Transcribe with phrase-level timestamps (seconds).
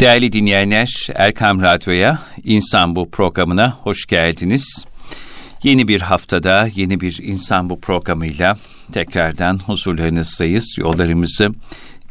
[0.00, 4.84] Değerli dinleyenler, Erkam Radyo'ya, İnsan Bu programına hoş geldiniz.
[5.62, 8.54] Yeni bir haftada, yeni bir İnsan Bu programıyla
[8.92, 10.74] tekrardan huzurlarınızdayız.
[10.78, 11.48] Yollarımızı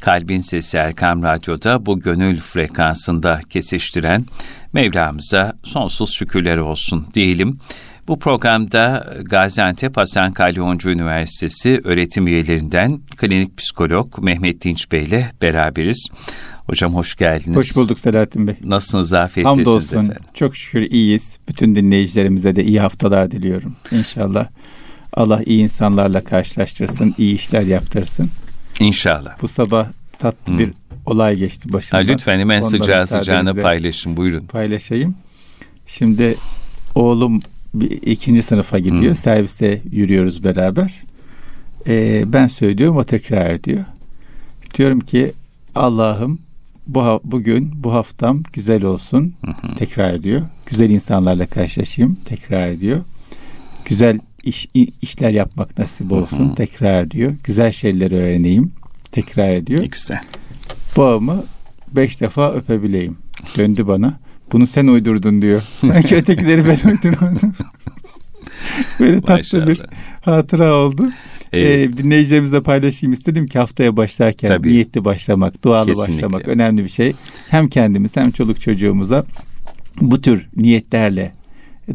[0.02, 4.26] Kalbin Sesi Erkam Radyo'da bu gönül frekansında kesiştiren
[4.74, 7.60] Mevlamıza sonsuz şükürler olsun diyelim.
[8.08, 16.08] Bu programda Gaziantep Hasan Kalyoncu Üniversitesi öğretim üyelerinden klinik psikolog Mehmet Dinç Bey ile beraberiz.
[16.70, 17.56] Hocam hoş geldiniz.
[17.58, 18.56] Hoş bulduk Selahattin Bey.
[18.64, 19.14] Nasılsınız?
[19.14, 19.98] Afiyettesiniz Hamdolsun.
[19.98, 20.16] efendim.
[20.34, 21.38] Çok şükür iyiyiz.
[21.48, 23.76] Bütün dinleyicilerimize de iyi haftalar diliyorum.
[23.92, 24.48] İnşallah
[25.14, 28.30] Allah iyi insanlarla karşılaştırsın, iyi işler yaptırsın.
[28.80, 29.42] İnşallah.
[29.42, 29.88] Bu sabah
[30.20, 30.74] tatlı bir
[31.06, 32.08] olay geçti Ha, başımdan.
[32.08, 34.18] lütfen hemen Ondan sıcağı sıcağına paylaşın.
[34.18, 34.46] Buyurun.
[34.46, 35.16] paylaşayım.
[35.88, 36.36] Şimdi
[36.96, 37.40] oğlum
[37.74, 39.12] bir, ikinci sınıfa gidiyor.
[39.12, 39.16] Hı.
[39.16, 40.94] Serviste yürüyoruz beraber.
[41.88, 43.86] Ee, ben söylüyorum o tekrar ediyor.
[44.78, 45.34] Diyorum ki
[45.76, 46.40] Allah'ım
[46.96, 49.36] bu bugün bu haftam güzel olsun.
[49.78, 50.42] Tekrar ediyor.
[50.66, 52.18] Güzel insanlarla karşılaşayım.
[52.26, 53.02] Tekrar ediyor.
[53.86, 54.70] Güzel iş,
[55.02, 56.56] işler yapmak nasip olsun.
[56.56, 57.34] Tekrar ediyor.
[57.44, 58.74] Güzel şeyler öğreneyim.
[59.12, 59.82] Tekrar ediyor.
[59.82, 60.22] Ne güzel.
[60.98, 61.44] Bağımı
[61.92, 63.18] beş defa öpebileyim.
[63.58, 64.20] Döndü bana.
[64.52, 65.62] Bunu sen uydurdun diyor.
[65.74, 67.54] Sanki ötekileri ben uydurmadım.
[69.00, 69.82] Böyle tatlı bir
[70.22, 71.12] hatıra oldu.
[71.54, 71.90] Evet.
[71.90, 74.68] Ee, dinleyicilerimizle paylaşayım istedim ki haftaya başlarken Tabii.
[74.68, 76.14] niyetli başlamak, dualı Kesinlikle.
[76.24, 77.14] başlamak önemli bir şey.
[77.50, 79.26] Hem kendimiz hem çoluk çocuğumuza
[80.02, 81.32] bu tür niyetlerle,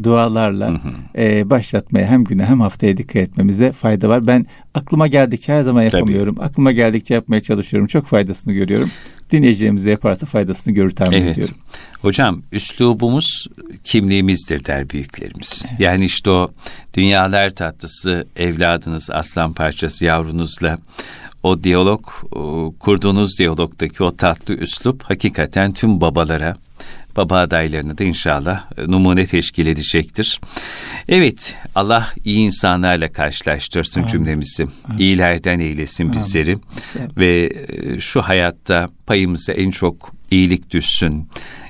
[0.03, 1.21] dualarla Hı hı.
[1.21, 4.27] e, başlatmaya hem güne hem haftaya dikkat etmemize fayda var.
[4.27, 6.35] Ben aklıma geldikçe her zaman yapamıyorum.
[6.39, 7.87] Aklıma geldikçe yapmaya çalışıyorum.
[7.87, 8.91] Çok faydasını görüyorum.
[9.31, 11.31] Dinleyicilerimiz de yaparsa faydasını görür tahmin Evet.
[11.37, 11.55] ediyorum.
[12.01, 13.47] Hocam üslubumuz
[13.83, 15.65] kimliğimizdir der büyüklerimiz.
[15.79, 16.51] Yani işte o
[16.93, 20.77] dünyalar tatlısı evladınız aslan parçası yavrunuzla
[21.43, 26.55] o diyalog o kurduğunuz diyalogdaki o tatlı üslup hakikaten tüm babalara
[27.17, 30.41] baba adaylarını da inşallah e, numune teşkil edecektir.
[31.09, 34.11] Evet Allah iyi insanlarla karşılaştırsın Amin.
[34.11, 34.65] cümlemizi.
[34.99, 36.55] İyilerden eylesin bizleri
[36.99, 37.17] Evet.
[37.17, 41.27] ve e, şu hayatta payımıza en çok iyilik düşsün.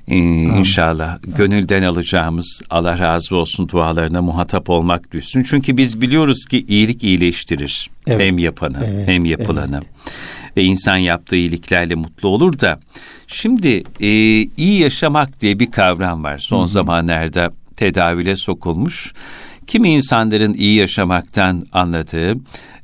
[0.08, 5.44] Ee, İnşallah gönülden alacağımız Allah razı olsun dualarına muhatap olmak düşsün.
[5.44, 7.90] Çünkü biz biliyoruz ki iyilik iyileştirir.
[8.08, 8.22] Evet.
[8.22, 9.80] Hem yapanı Evet, hem yapılanı.
[10.58, 12.80] Ve insan yaptığı iyiliklerle mutlu olur da.
[13.28, 14.08] Şimdi e,
[14.58, 16.38] iyi yaşamak diye bir kavram var.
[16.38, 19.14] Son zamanlarda tedavüle sokulmuş.
[19.68, 22.36] Kimi insanların iyi yaşamaktan anladığı,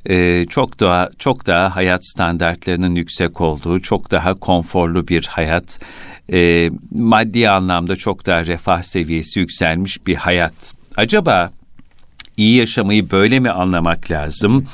[0.06, 5.80] e, çok daha çok daha hayat standartlarının yüksek olduğu, çok daha konforlu bir hayat,
[6.32, 10.72] e, maddi anlamda çok daha refah seviyesi yükselmiş bir hayat.
[10.96, 11.50] Acaba
[12.36, 14.66] iyi yaşamayı böyle mi anlamak lazım?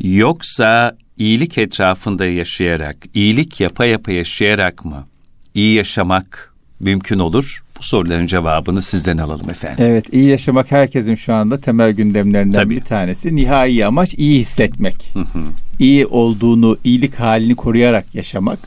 [0.00, 5.06] Yoksa iyilik etrafında yaşayarak, iyilik yapa yapa yaşayarak mı
[5.54, 7.62] iyi yaşamak mümkün olur?
[7.78, 9.84] Bu soruların cevabını sizden alalım efendim.
[9.88, 12.76] Evet, iyi yaşamak herkesin şu anda temel gündemlerinden Tabii.
[12.76, 13.36] bir tanesi.
[13.36, 15.10] Nihai amaç iyi hissetmek.
[15.12, 15.42] Hı hı.
[15.78, 18.58] iyi olduğunu, iyilik halini koruyarak yaşamak.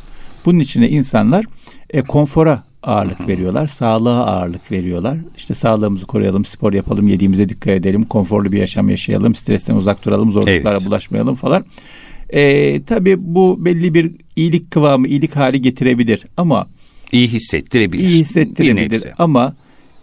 [0.46, 1.46] Bunun içine insanlar
[1.90, 5.18] e, konfora ağırlık veriyorlar, sağlığa ağırlık veriyorlar.
[5.38, 10.31] İşte sağlığımızı koruyalım, spor yapalım, yediğimize dikkat edelim, konforlu bir yaşam yaşayalım, stresten uzak duralım,
[10.31, 10.86] zorluklara Evet.
[10.86, 11.66] bulaşmayalım falan.
[12.29, 16.67] E, tabii bu belli bir iyilik kıvamı, iyilik hali getirebilir ama
[17.12, 18.03] İyi hissettirebilir.
[18.09, 19.56] iyi hissettirebilir ama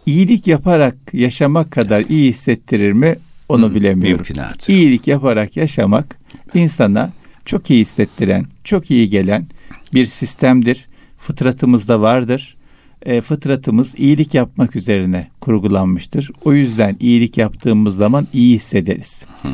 [0.06, 3.16] iyilik yaparak yaşamak kadar iyi hissettirir mi
[3.48, 4.16] onu Hı, bilemiyorum.
[4.28, 4.72] Mümkünatı.
[4.72, 6.19] İyilik yaparak yaşamak
[6.54, 7.12] insana
[7.44, 9.47] çok iyi hissettiren, çok iyi gelen
[9.94, 10.86] bir sistemdir.
[11.19, 12.56] Fıtratımızda vardır.
[13.03, 16.31] E, fıtratımız iyilik yapmak üzerine kurgulanmıştır.
[16.44, 19.25] O yüzden iyilik yaptığımız zaman iyi hissederiz.
[19.44, 19.48] E,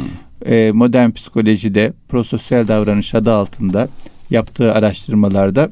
[0.74, 3.88] modern psikolojide prososyal davranış adı altında
[4.30, 5.70] yaptığı araştırmalarda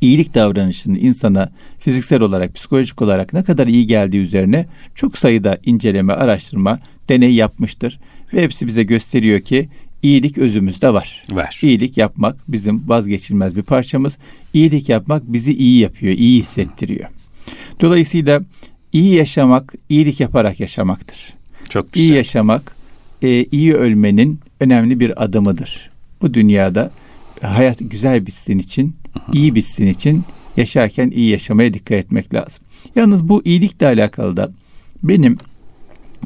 [0.00, 6.12] iyilik davranışının insana fiziksel olarak, psikolojik olarak ne kadar iyi geldiği üzerine çok sayıda inceleme,
[6.12, 6.78] araştırma,
[7.08, 7.98] deney yapmıştır.
[8.32, 9.68] Ve hepsi bize gösteriyor ki
[10.02, 11.24] iyilik özümüzde var.
[11.30, 11.58] Var.
[11.62, 14.18] İyilik yapmak bizim vazgeçilmez bir parçamız.
[14.54, 17.08] İyilik yapmak bizi iyi yapıyor, iyi hissettiriyor.
[17.80, 18.40] Dolayısıyla
[18.92, 21.34] iyi yaşamak, iyilik yaparak yaşamaktır.
[21.68, 22.08] Çok güzel.
[22.08, 22.77] İyi yaşamak,
[23.22, 25.90] e, iyi ölmenin önemli bir adımıdır.
[26.22, 26.90] Bu dünyada
[27.42, 28.96] hayat güzel bitsin için,
[29.32, 30.24] iyi bitsin için
[30.56, 32.64] yaşarken iyi yaşamaya dikkat etmek lazım.
[32.94, 34.50] Yalnız bu iyilikle alakalı da
[35.02, 35.38] benim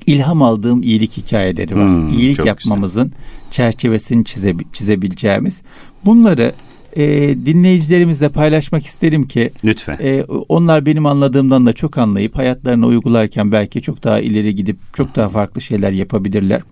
[0.07, 1.87] ilham aldığım iyilik hikayeleri var.
[1.87, 3.13] Hmm, iyilik yapmamızın
[3.51, 5.63] çerçevesini çize, çizebileceğimiz.
[6.05, 6.55] Bunları
[6.97, 7.03] e,
[7.47, 9.99] dinleyicilerimizle paylaşmak isterim ki Lütfen.
[10.03, 15.17] e, onlar benim anladığımdan da çok anlayıp hayatlarını uygularken belki çok daha ileri gidip çok
[15.17, 16.63] daha farklı şeyler yapabilirler.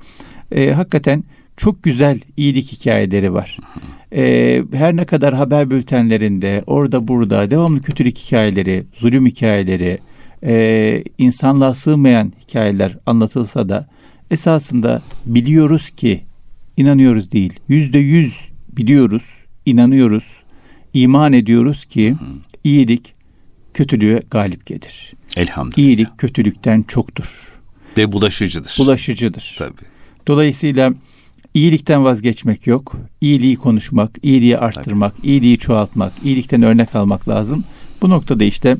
[0.53, 1.25] E, hakikaten
[1.57, 3.59] çok güzel iyilik hikayeleri var.
[4.17, 9.99] e, her ne kadar haber bültenlerinde orada burada devamlı kötülük hikayeleri, zulüm hikayeleri,
[10.45, 13.87] e, insanlığa sığmayan hikayeler anlatılsa da
[14.31, 16.21] esasında biliyoruz ki
[16.77, 18.35] inanıyoruz değil yüzde yüz
[18.77, 19.25] biliyoruz,
[19.67, 20.25] inanıyoruz,
[20.95, 22.15] iman ediyoruz ki
[22.65, 23.15] iyilik
[23.75, 25.12] kötülüğe galip gelir.
[25.37, 25.79] Elhamdülillah.
[25.79, 27.61] İyilik kötülükten çoktur.
[27.99, 28.77] Ve bulaşıcıdır.
[28.79, 29.55] Bulaşıcıdır.
[29.59, 29.73] Tabii.
[30.29, 30.93] Dolayısıyla
[31.55, 32.97] iyilikten vazgeçmek yok.
[33.21, 35.27] İyiliği konuşmak, iyiliği arttırmak, Tabii.
[35.27, 37.65] iyiliği çoğaltmak, iyilikten örnek almak lazım.
[38.03, 38.77] Bu noktada işte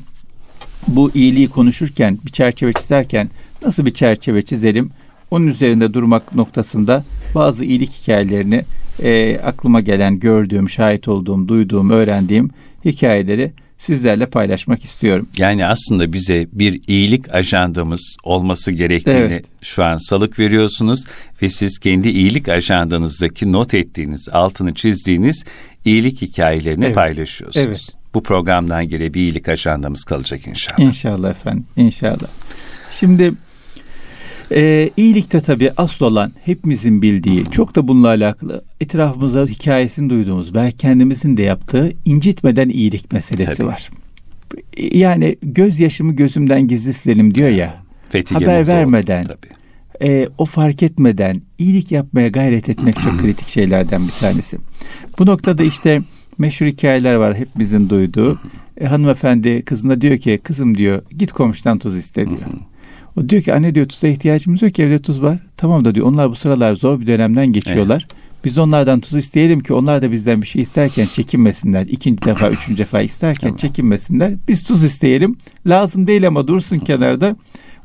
[0.87, 3.29] bu iyiliği konuşurken, bir çerçeve çizerken
[3.65, 4.91] nasıl bir çerçeve çizelim?
[5.31, 7.03] Onun üzerinde durmak noktasında
[7.35, 8.65] bazı iyilik hikayelerini
[9.01, 12.49] e, aklıma gelen, gördüğüm, şahit olduğum, duyduğum, öğrendiğim
[12.85, 15.27] hikayeleri sizlerle paylaşmak istiyorum.
[15.37, 19.45] Yani aslında bize bir iyilik ajandamız olması gerektiğini evet.
[19.61, 21.05] şu an salık veriyorsunuz
[21.41, 25.45] ve siz kendi iyilik ajandanızdaki not ettiğiniz, altını çizdiğiniz
[25.85, 26.95] iyilik hikayelerini evet.
[26.95, 27.67] paylaşıyorsunuz.
[27.67, 27.81] Evet.
[28.13, 30.79] Bu programdan geri bir iyilik ajandamız kalacak inşallah.
[30.79, 32.27] İnşallah efendim, inşallah.
[32.99, 33.31] Şimdi
[34.51, 40.77] ee, iyilikte tabii asıl olan hepimizin bildiği, çok da bununla alakalı etrafımızda hikayesini duyduğumuz, belki
[40.77, 43.67] kendimizin de yaptığı incitmeden iyilik meselesi tabii.
[43.67, 43.89] var.
[44.77, 47.83] Yani göz yaşımı gözümden gizli silelim diyor ya.
[48.09, 49.25] Fethi haber vermeden,
[50.01, 54.57] e, o fark etmeden iyilik yapmaya gayret etmek çok kritik şeylerden bir tanesi.
[55.19, 56.01] Bu noktada işte
[56.37, 58.39] meşhur hikayeler var hepimizin duyduğu.
[58.77, 62.39] E, hanımefendi kızına diyor ki kızım diyor git komşudan tuz iste diyor.
[63.17, 65.39] O diyor ki anne diyor tuza ihtiyacımız yok ki evde tuz var.
[65.57, 68.07] Tamam da diyor onlar bu sıralar zor bir dönemden geçiyorlar.
[68.11, 68.21] Evet.
[68.45, 71.85] Biz onlardan tuz isteyelim ki onlar da bizden bir şey isterken çekinmesinler.
[71.87, 73.57] İkinci defa, üçüncü defa isterken tamam.
[73.57, 74.33] çekinmesinler.
[74.47, 75.37] Biz tuz isteyelim.
[75.67, 77.35] Lazım değil ama dursun kenarda.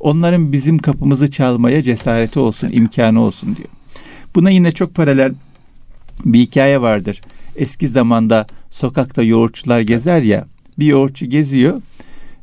[0.00, 3.68] Onların bizim kapımızı çalmaya cesareti olsun, imkanı olsun diyor.
[4.34, 5.34] Buna yine çok paralel
[6.24, 7.20] bir hikaye vardır.
[7.56, 10.46] Eski zamanda sokakta yoğurtçular gezer ya.
[10.78, 11.80] Bir yoğurtçu geziyor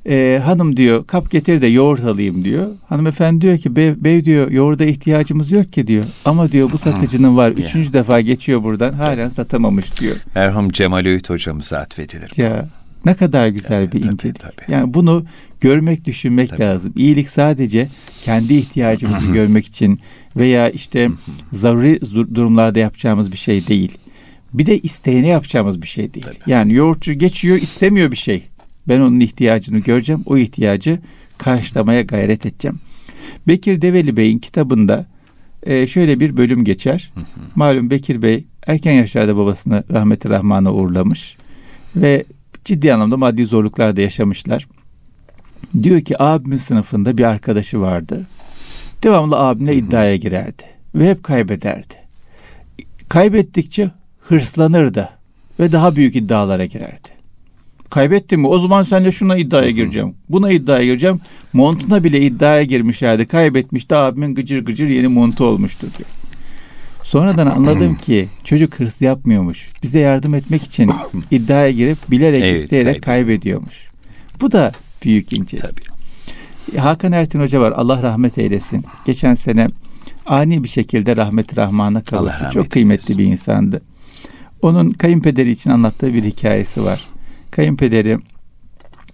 [0.09, 2.67] e, hanım diyor kap getir de yoğurt alayım diyor.
[2.89, 6.05] Hanımefendi diyor ki bey, bey diyor yoğurda ihtiyacımız yok ki diyor.
[6.25, 7.51] Ama diyor bu satıcının var.
[7.51, 7.93] Üçüncü yeah.
[7.93, 10.15] defa geçiyor buradan halen satamamış diyor.
[10.35, 12.31] Merhum Cemal Öğüt hocamıza atfedilir.
[12.37, 12.69] Ya
[13.05, 14.39] ne kadar güzel evet, bir incelik.
[14.39, 14.71] Tabii, tabii.
[14.71, 15.25] Yani bunu
[15.61, 16.61] görmek, düşünmek tabii.
[16.61, 16.93] lazım.
[16.95, 17.89] İyilik sadece
[18.23, 19.99] kendi ihtiyacımızı görmek için
[20.35, 21.09] veya işte
[21.51, 22.01] zaruri
[22.35, 23.97] durumlarda yapacağımız bir şey değil.
[24.53, 26.25] Bir de isteyene yapacağımız bir şey değil.
[26.25, 26.51] Tabii.
[26.51, 28.43] Yani yoğurtçu geçiyor istemiyor bir şey.
[28.87, 30.21] Ben onun ihtiyacını göreceğim.
[30.25, 30.99] O ihtiyacı
[31.37, 32.79] karşılamaya gayret edeceğim.
[33.47, 35.05] Bekir Develi Bey'in kitabında
[35.63, 37.11] e, şöyle bir bölüm geçer.
[37.55, 41.37] Malum Bekir Bey erken yaşlarda babasını rahmeti rahmana uğurlamış
[41.95, 42.23] ve
[42.65, 44.67] ciddi anlamda maddi zorluklar da yaşamışlar.
[45.83, 48.27] Diyor ki abimin sınıfında bir arkadaşı vardı.
[49.03, 50.63] Devamlı abimle iddiaya girerdi
[50.95, 51.93] ve hep kaybederdi.
[53.09, 53.91] Kaybettikçe
[54.21, 55.09] hırslanırdı
[55.59, 57.09] ve daha büyük iddialara girerdi.
[57.93, 58.47] Kaybettin mi?
[58.47, 60.15] O zaman sen de şuna iddiaya gireceğim.
[60.29, 61.19] Buna iddiaya gireceğim.
[61.53, 63.25] Montuna bile iddiaya girmişlerdi.
[63.25, 63.95] Kaybetmişti.
[63.95, 66.09] Abimin gıcır gıcır yeni montu olmuştu diyor.
[67.03, 69.69] Sonradan anladım ki çocuk hırs yapmıyormuş.
[69.83, 70.91] Bize yardım etmek için
[71.31, 73.87] iddiaya girip bilerek evet, isteyerek kaybediyormuş.
[74.41, 74.71] Bu da
[75.03, 75.57] büyük ince.
[75.57, 76.77] Tabii.
[76.79, 77.71] Hakan Ertin Hoca var.
[77.71, 78.85] Allah rahmet eylesin.
[79.05, 79.67] Geçen sene
[80.25, 82.49] ani bir şekilde rahmet rahmana kavuştu.
[82.53, 83.17] Çok kıymetli eylesin.
[83.17, 83.81] bir insandı.
[84.61, 87.12] Onun kayınpederi için anlattığı bir hikayesi var.
[87.55, 88.17] Kayınpederi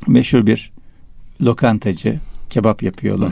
[0.08, 0.72] meşhur bir
[1.42, 2.20] lokantacı.
[2.50, 3.32] Kebap yapıyorlar.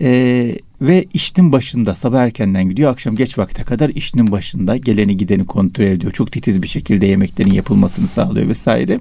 [0.00, 2.92] Ee, ve işinin başında sabah erkenden gidiyor.
[2.92, 6.12] Akşam geç vakte kadar işinin başında geleni gideni kontrol ediyor.
[6.12, 9.00] Çok titiz bir şekilde yemeklerin yapılmasını sağlıyor vesaire.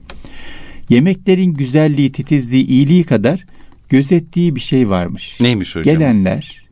[0.90, 3.46] Yemeklerin güzelliği, titizliği, iyiliği kadar
[3.90, 5.38] gözettiği bir şey varmış.
[5.42, 5.96] Neymiş hocam?
[5.96, 6.66] Gelenler,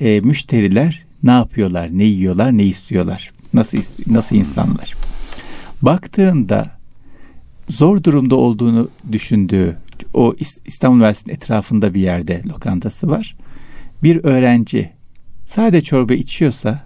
[0.00, 4.94] e, müşteriler ne yapıyorlar, ne yiyorlar, ne istiyorlar, nasıl nasıl insanlar.
[5.82, 6.73] Baktığında
[7.68, 9.76] zor durumda olduğunu düşündüğü
[10.14, 10.34] o
[10.66, 13.36] İstanbul Üniversitesi'nin etrafında bir yerde lokantası var.
[14.02, 14.90] Bir öğrenci
[15.44, 16.84] sade çorba içiyorsa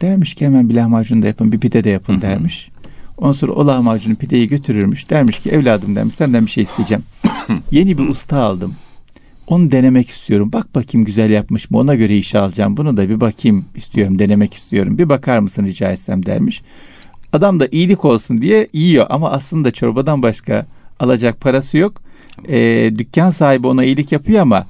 [0.00, 2.70] dermiş ki hemen bir lahmacun da yapın bir pide de yapın dermiş.
[3.18, 5.10] Ondan sonra o lahmacunu pideyi götürürmüş.
[5.10, 7.02] Dermiş ki evladım demiş senden bir şey isteyeceğim.
[7.70, 8.74] Yeni bir usta aldım.
[9.46, 10.52] Onu denemek istiyorum.
[10.52, 11.78] Bak bakayım güzel yapmış mı?
[11.78, 12.76] Ona göre iş alacağım.
[12.76, 14.98] Bunu da bir bakayım istiyorum, denemek istiyorum.
[14.98, 16.62] Bir bakar mısın rica etsem dermiş.
[17.34, 20.66] Adam da iyilik olsun diye yiyor ama aslında çorbadan başka
[21.00, 22.02] alacak parası yok.
[22.48, 24.66] E, dükkan sahibi ona iyilik yapıyor ama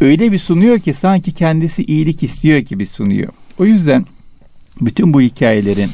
[0.00, 3.32] öyle bir sunuyor ki sanki kendisi iyilik istiyor gibi sunuyor.
[3.58, 4.06] O yüzden
[4.80, 5.90] bütün bu hikayelerin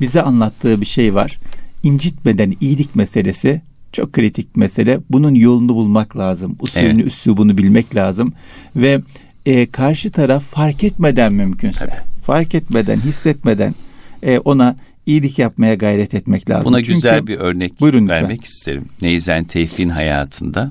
[0.00, 1.38] bize anlattığı bir şey var.
[1.82, 5.00] İncitmeden iyilik meselesi çok kritik mesele.
[5.10, 6.56] Bunun yolunu bulmak lazım.
[6.60, 7.06] Usulünü, evet.
[7.06, 8.32] üslubunu bilmek lazım.
[8.76, 9.00] Ve
[9.46, 12.22] e, karşı taraf fark etmeden mümkünse, Tabii.
[12.22, 13.74] fark etmeden, hissetmeden
[14.22, 14.76] e, ona
[15.10, 16.64] iyilik yapmaya gayret etmek lazım.
[16.64, 18.22] Buna Çünkü, güzel bir örnek Buyurun lütfen.
[18.22, 18.84] vermek isterim.
[19.02, 20.70] Neyzen Tevfik'in hayatında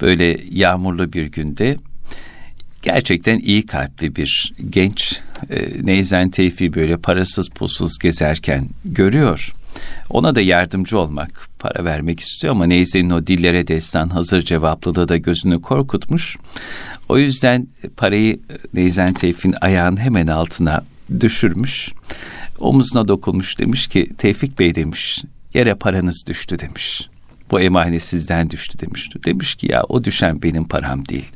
[0.00, 1.76] böyle yağmurlu bir günde
[2.82, 9.52] gerçekten iyi kalpli bir genç e, Neyzen Tevfik'i böyle parasız pulsuz gezerken görüyor.
[10.10, 15.16] Ona da yardımcı olmak, para vermek istiyor ama Neyzen'in o dillere destan hazır cevaplılığı da
[15.16, 16.36] gözünü korkutmuş.
[17.08, 17.66] O yüzden
[17.96, 18.40] parayı
[18.74, 20.84] Neyzen Tevfik'in ayağının hemen altına
[21.20, 21.92] düşürmüş.
[22.58, 27.08] Omuzuna dokunmuş demiş ki Tevfik Bey demiş yere paranız düştü demiş.
[27.50, 29.10] Bu emanet sizden düştü demiş.
[29.24, 31.28] Demiş ki ya o düşen benim param değil.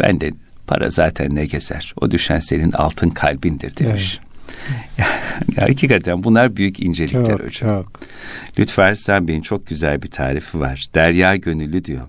[0.00, 0.30] Ben de
[0.66, 1.94] para zaten ne gezer.
[2.00, 4.14] O düşen senin altın kalbindir demiş.
[4.14, 4.25] Ya,
[4.98, 5.06] ya
[5.68, 7.50] hakikaten bunlar büyük incelikler Çok hocam.
[7.50, 8.00] çok.
[8.58, 10.86] Lütfer sen benim çok güzel bir tarifi var.
[10.94, 12.02] Derya gönüllü diyor.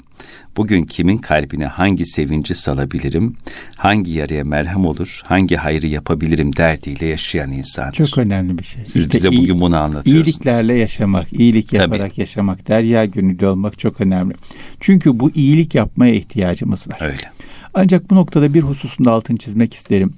[0.58, 3.36] Bugün kimin kalbine hangi sevinci salabilirim,
[3.76, 7.94] hangi yaraya merhem olur, hangi hayrı yapabilirim derdiyle yaşayan insandır.
[8.08, 8.86] Çok önemli bir şey.
[8.86, 10.28] Siz İşte bize iyi- bugün bunu anlatıyorsunuz.
[10.28, 11.82] İyiliklerle yaşamak, iyilik Tabii.
[11.82, 14.34] yaparak yaşamak, derya gönüllü olmak çok önemli.
[14.80, 16.98] Çünkü bu iyilik yapmaya ihtiyacımız var.
[17.02, 17.32] Öyle.
[17.74, 20.14] Ancak bu noktada bir hususunda altını çizmek isterim.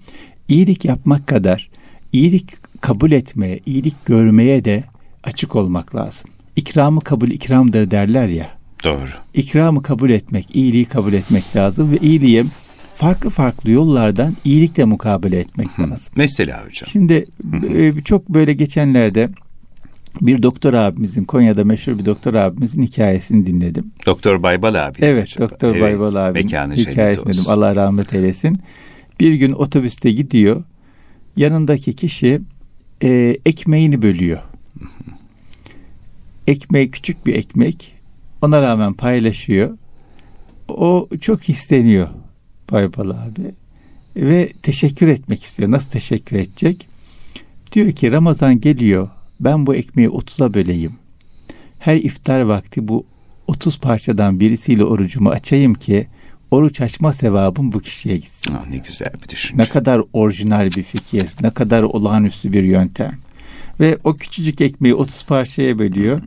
[0.47, 1.68] İyilik yapmak kadar
[2.13, 4.83] iyilik kabul etmeye, iyilik görmeye de
[5.23, 6.29] açık olmak lazım.
[6.55, 8.49] İkramı kabul ikramdır derler ya.
[8.83, 9.09] Doğru.
[9.33, 12.43] İkramı kabul etmek, iyiliği kabul etmek lazım ve iyiliğe
[12.95, 16.13] farklı farklı yollardan iyilikle mukabele etmek lazım.
[16.17, 16.89] Mesela hocam.
[16.91, 17.25] Şimdi
[17.75, 19.29] e, çok böyle geçenlerde
[20.21, 23.91] bir doktor abimizin Konya'da meşhur bir doktor abimizin hikayesini dinledim.
[24.05, 24.97] Doktor Baybal abi.
[25.01, 25.35] Evet.
[25.39, 27.43] Doktor Evet, Baybal abinin Mekanı hikayesini olsun.
[27.43, 27.51] dedim.
[27.51, 28.59] Allah rahmet eylesin.
[29.19, 30.63] Bir gün otobüste gidiyor.
[31.37, 32.41] Yanındaki kişi
[33.03, 34.39] e, ekmeğini bölüyor.
[36.47, 37.93] Ekmeği küçük bir ekmek.
[38.41, 39.77] Ona rağmen paylaşıyor.
[40.67, 42.09] O çok hisleniyor
[42.71, 43.51] Baybal abi.
[44.15, 45.71] Ve teşekkür etmek istiyor.
[45.71, 46.87] Nasıl teşekkür edecek?
[47.71, 49.09] Diyor ki Ramazan geliyor.
[49.39, 50.93] Ben bu ekmeği 30'a böleyim.
[51.79, 53.05] Her iftar vakti bu
[53.47, 56.07] 30 parçadan birisiyle orucumu açayım ki
[56.51, 58.53] oruç açma sevabım bu kişiye gitsin.
[58.57, 59.63] Ah, ne güzel bir düşünce.
[59.63, 63.17] Ne kadar orijinal bir fikir, ne kadar olağanüstü bir yöntem.
[63.79, 66.21] Ve o küçücük ekmeği 30 parçaya bölüyor.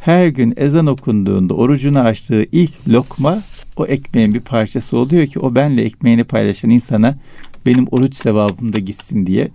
[0.00, 3.42] Her gün ezan okunduğunda orucunu açtığı ilk lokma
[3.76, 7.18] o ekmeğin bir parçası oluyor ki o benle ekmeğini paylaşan insana
[7.66, 9.48] benim oruç sevabım da gitsin diye.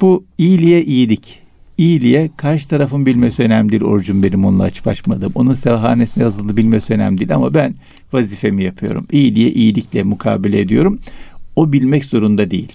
[0.00, 1.41] Bu iyiliğe iyilik.
[1.78, 3.82] İyiliğe karşı tarafın bilmesi önemli değil.
[3.82, 5.32] Orucum benim onunla açıp açmadım.
[5.34, 7.34] Onun sevhanesine yazıldı bilmesi önemli değil.
[7.34, 7.74] Ama ben
[8.12, 9.06] vazifemi yapıyorum.
[9.12, 10.98] İyiliğe iyilikle mukabele ediyorum.
[11.56, 12.72] O bilmek zorunda değil.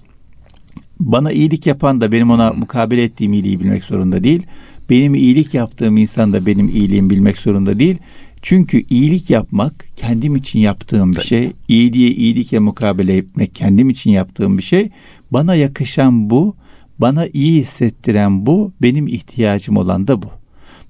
[0.99, 4.45] Bana iyilik yapan da benim ona mukabele ettiğim iyiliği bilmek zorunda değil.
[4.89, 7.97] Benim iyilik yaptığım insan da benim iyiliğimi bilmek zorunda değil.
[8.41, 11.51] Çünkü iyilik yapmak kendim için yaptığım bir şey.
[11.67, 14.89] İyiliğe iyilikle mukabele etmek kendim için yaptığım bir şey.
[15.31, 16.55] Bana yakışan bu,
[16.99, 20.27] bana iyi hissettiren bu, benim ihtiyacım olan da bu.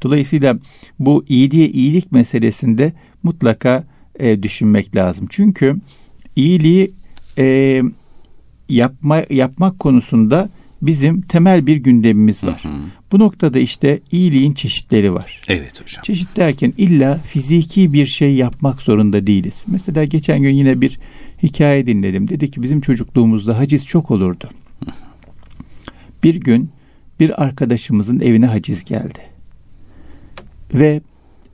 [0.03, 0.59] Dolayısıyla
[0.99, 3.83] bu iyiliğe iyilik meselesinde mutlaka
[4.19, 5.27] e, düşünmek lazım.
[5.29, 5.75] Çünkü
[6.35, 6.91] iyiliği
[7.37, 7.81] e,
[8.69, 10.49] yapma yapmak konusunda
[10.81, 12.59] bizim temel bir gündemimiz var.
[12.63, 12.81] Hı hı.
[13.11, 15.41] Bu noktada işte iyiliğin çeşitleri var.
[15.47, 16.01] Evet hocam.
[16.03, 19.65] Çeşit derken illa fiziki bir şey yapmak zorunda değiliz.
[19.67, 20.99] Mesela geçen gün yine bir
[21.43, 22.27] hikaye dinledim.
[22.27, 24.49] Dedi ki bizim çocukluğumuzda haciz çok olurdu.
[26.27, 26.69] Bir gün
[27.19, 29.19] bir arkadaşımızın evine haciz geldi.
[30.73, 31.01] Ve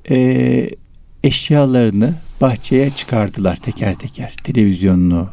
[0.10, 0.70] e,
[1.24, 4.36] eşyalarını bahçeye çıkardılar teker teker.
[4.44, 5.30] Televizyonunu,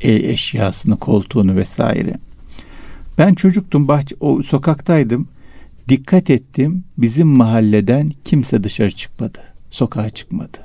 [0.00, 2.14] e, eşyasını, koltuğunu vesaire.
[3.18, 5.28] Ben çocuktum, bahçe, o sokaktaydım.
[5.88, 6.84] Dikkat ettim.
[6.98, 9.38] Bizim mahalleden kimse dışarı çıkmadı.
[9.70, 10.58] Sokağa çıkmadı.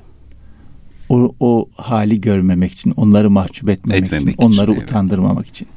[1.10, 4.84] O, o hali görmemek için, onları mahcup etmemek Etmemek için, için, onları evet.
[4.84, 5.68] utandırmamak için.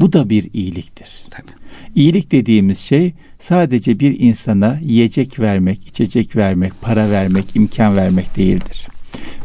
[0.00, 1.08] Bu da bir iyiliktir.
[1.30, 1.50] Tabii.
[1.94, 8.88] İyilik dediğimiz şey sadece bir insana yiyecek vermek, içecek vermek, para vermek, imkan vermek değildir.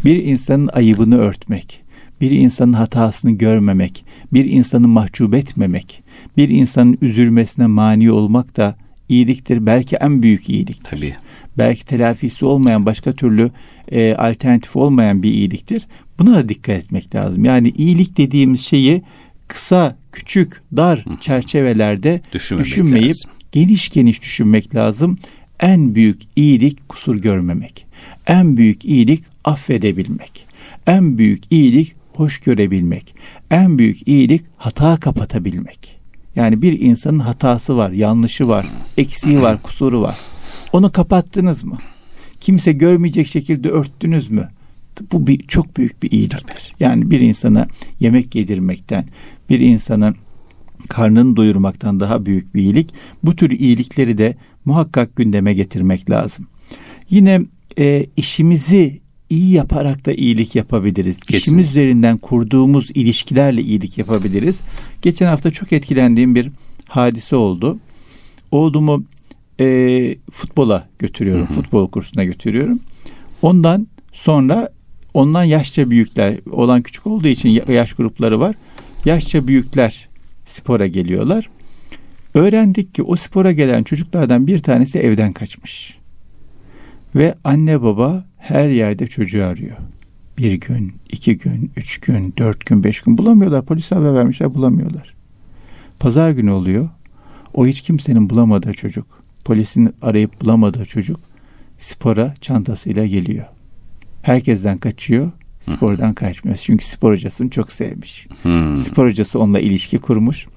[0.05, 1.81] Bir insanın ayıbını örtmek,
[2.21, 6.03] bir insanın hatasını görmemek, bir insanı mahcup etmemek,
[6.37, 8.75] bir insanın üzülmesine mani olmak da
[9.09, 9.65] iyiliktir.
[9.65, 10.97] Belki en büyük iyiliktir.
[10.97, 11.13] Tabii.
[11.57, 13.51] Belki telafisi olmayan başka türlü
[13.91, 15.87] e, alternatif olmayan bir iyiliktir.
[16.19, 17.45] Buna da dikkat etmek lazım.
[17.45, 19.01] Yani iyilik dediğimiz şeyi
[19.47, 23.31] kısa, küçük, dar çerçevelerde Düşünmemek düşünmeyip lazım.
[23.51, 25.15] geniş geniş düşünmek lazım.
[25.59, 27.85] En büyük iyilik kusur görmemek.
[28.27, 30.45] En büyük iyilik affedebilmek.
[30.87, 33.15] En büyük iyilik hoş görebilmek.
[33.51, 35.95] En büyük iyilik hata kapatabilmek.
[36.35, 38.65] Yani bir insanın hatası var, yanlışı var,
[38.97, 40.17] eksiği var, kusuru var.
[40.73, 41.77] Onu kapattınız mı?
[42.39, 44.49] Kimse görmeyecek şekilde örttünüz mü?
[45.11, 46.75] Bu bir çok büyük bir iyiliktir.
[46.79, 47.67] Yani bir insana
[47.99, 49.05] yemek yedirmekten,
[49.49, 50.15] bir insanın
[50.89, 52.89] karnını doyurmaktan daha büyük bir iyilik.
[53.23, 54.35] Bu tür iyilikleri de
[54.65, 56.47] muhakkak gündeme getirmek lazım.
[57.09, 57.41] Yine
[57.79, 58.99] e, işimizi
[59.29, 61.19] iyi yaparak da iyilik yapabiliriz.
[61.19, 61.37] Kesinlikle.
[61.37, 64.61] İşimiz üzerinden kurduğumuz ilişkilerle iyilik yapabiliriz.
[65.01, 66.51] Geçen hafta çok etkilendiğim bir
[66.87, 67.77] hadise oldu.
[68.51, 69.03] Oğlumu
[69.59, 69.65] e,
[70.31, 71.53] futbola götürüyorum, Hı hı.
[71.53, 72.79] futbol kursuna götürüyorum.
[73.41, 74.69] Ondan sonra
[75.13, 78.55] ondan yaşça büyükler, olan küçük olduğu için ya- yaş grupları var.
[79.05, 80.09] Yaşça büyükler
[80.45, 81.49] spora geliyorlar.
[82.33, 85.97] Öğrendik ki o spora gelen çocuklardan bir tanesi evden kaçmış.
[87.15, 89.77] Ve anne baba her yerde çocuğu arıyor.
[90.37, 93.65] Bir gün, iki gün, üç gün, dört gün, beş gün bulamıyorlar.
[93.65, 95.15] Polis haber vermişler bulamıyorlar.
[95.99, 96.89] Pazar günü oluyor.
[97.53, 101.19] O hiç kimsenin bulamadığı çocuk, polisin arayıp bulamadığı çocuk
[101.77, 103.45] spora çantasıyla geliyor.
[104.21, 105.31] Herkesten kaçıyor,
[105.71, 106.57] spordan kaçmıyor.
[106.57, 108.27] Çünkü spor hocasını çok sevmiş.
[108.41, 108.75] Hmm.
[108.75, 110.47] Spor hocası onunla ilişki kurmuş.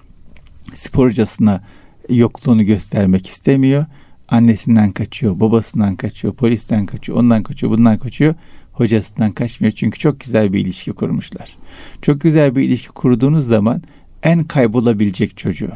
[0.75, 1.62] Spor hocasına
[2.09, 3.87] yokluğunu göstermek istemiyor.
[4.29, 8.35] Annesinden kaçıyor, babasından kaçıyor, polisten kaçıyor, ondan kaçıyor, bundan kaçıyor.
[8.73, 11.57] Hocasından kaçmıyor çünkü çok güzel bir ilişki kurmuşlar.
[12.03, 13.83] Çok güzel bir ilişki kurduğunuz zaman
[14.23, 15.73] en kaybolabilecek çocuğu,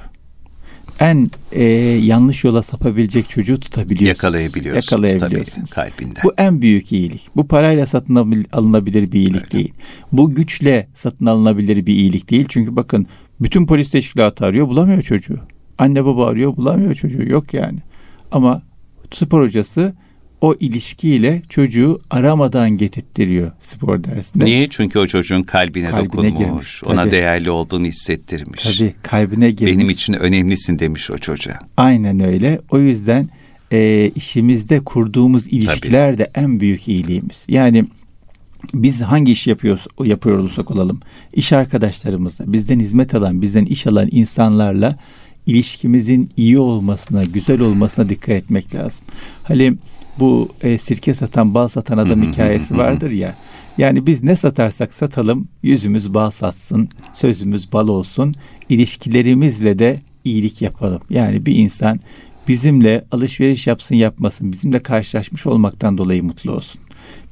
[1.00, 1.62] en e,
[2.02, 4.08] yanlış yola sapabilecek çocuğu tutabiliyorsunuz.
[4.08, 5.70] Yakalayabiliyorsunuz, Yakalayabiliyorsunuz.
[5.70, 6.22] tabii kalbinden.
[6.24, 7.28] Bu en büyük iyilik.
[7.36, 9.50] Bu parayla satın abil- alınabilir bir iyilik Öyle.
[9.50, 9.72] değil.
[10.12, 12.46] Bu güçle satın alınabilir bir iyilik değil.
[12.48, 13.06] Çünkü bakın
[13.40, 15.38] bütün polis teşkilatı arıyor bulamıyor çocuğu.
[15.78, 17.22] Anne baba arıyor bulamıyor çocuğu.
[17.28, 17.78] Yok yani.
[18.32, 18.62] Ama
[19.12, 19.94] spor hocası
[20.42, 24.44] o ilişkiyle çocuğu aramadan getirttiriyor spor dersinde.
[24.44, 24.68] Niye?
[24.70, 26.38] Çünkü o çocuğun kalbine, Kalbine dokunmuş.
[26.38, 27.10] girmiş, Ona tabii.
[27.10, 28.62] değerli olduğunu hissettirmiş.
[28.62, 29.76] Tabii kalbine girmiş.
[29.76, 31.58] Benim için önemlisin demiş o çocuğa.
[31.76, 32.60] Aynen öyle.
[32.70, 33.28] O yüzden
[33.72, 37.46] e, işimizde kurduğumuz ilişkiler de en büyük iyiliğimiz.
[37.48, 37.84] Yani
[38.74, 41.00] biz hangi iş yapıyoruz, yapıyor olursak olalım,
[41.32, 44.96] iş arkadaşlarımızla, bizden hizmet alan, bizden iş alan insanlarla
[45.46, 49.04] ilişkimizin iyi olmasına, güzel olmasına dikkat etmek lazım.
[49.42, 49.74] Hani
[50.18, 53.36] bu e, sirke satan, bal satan adam hikayesi vardır ya.
[53.78, 58.34] Yani biz ne satarsak satalım, yüzümüz bal satsın, sözümüz bal olsun,
[58.68, 61.00] ilişkilerimizle de iyilik yapalım.
[61.10, 62.00] Yani bir insan
[62.48, 66.80] bizimle alışveriş yapsın yapmasın, bizimle karşılaşmış olmaktan dolayı mutlu olsun.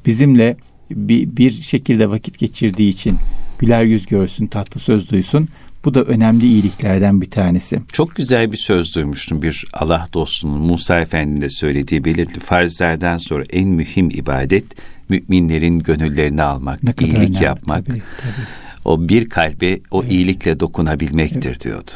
[0.06, 0.56] Bizimle
[0.90, 3.16] bir, bir şekilde vakit geçirdiği için
[3.58, 5.48] güler yüz görsün, tatlı söz duysun.
[5.84, 7.80] Bu da önemli iyiliklerden bir tanesi.
[7.92, 13.44] Çok güzel bir söz duymuştum bir Allah dostunun Musa Efendi'nin de söylediği belirli farzlerden sonra
[13.52, 14.64] en mühim ibadet
[15.08, 17.44] müminlerin gönüllerini almak, Ne iyilik önemli.
[17.44, 17.86] yapmak.
[17.86, 18.46] Tabii, tabii.
[18.84, 21.90] O bir kalbe o iyilikle dokunabilmektir diyordu.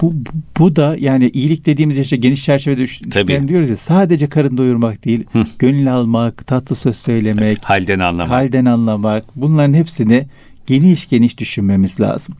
[0.00, 0.14] Bu,
[0.58, 3.10] bu, da yani iyilik dediğimiz işte geniş çerçevede düş- Tabii.
[3.28, 5.42] düşünelim diyoruz ya sadece karın doyurmak değil, Hı.
[5.58, 8.30] gönül almak, tatlı söz söylemek, Halden anlamak.
[8.36, 10.26] halden anlamak bunların hepsini
[10.66, 12.34] geniş geniş düşünmemiz lazım.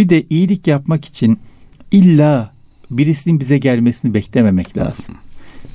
[0.00, 1.38] Bir de iyilik yapmak için
[1.92, 2.52] illa
[2.90, 5.14] birisinin bize gelmesini beklememek lazım.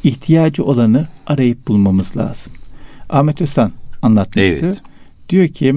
[0.03, 2.53] İhtiyacı olanı arayıp bulmamız lazım.
[3.09, 4.57] Ahmet Özhan anlatmıştı.
[4.61, 4.81] Evet.
[5.29, 5.75] Diyor ki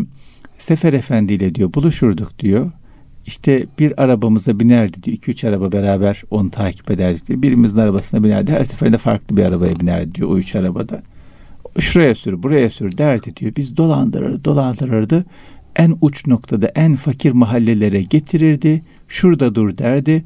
[0.58, 2.70] Sefer Efendi ile diyor buluşurduk diyor.
[3.26, 5.16] İşte bir arabamıza binerdi diyor.
[5.16, 7.42] 2-3 araba beraber onu takip ederdik diyor.
[7.42, 8.52] Birimizin arabasına binerdi.
[8.52, 11.02] Her seferinde farklı bir arabaya binerdi diyor o üç arabada.
[11.78, 13.52] Şuraya sür, buraya sür derdi diyor.
[13.56, 15.24] Biz dolandırır, dolandırırdı.
[15.78, 18.82] En uç noktada en fakir mahallelere getirirdi.
[19.08, 20.24] Şurada dur derdi.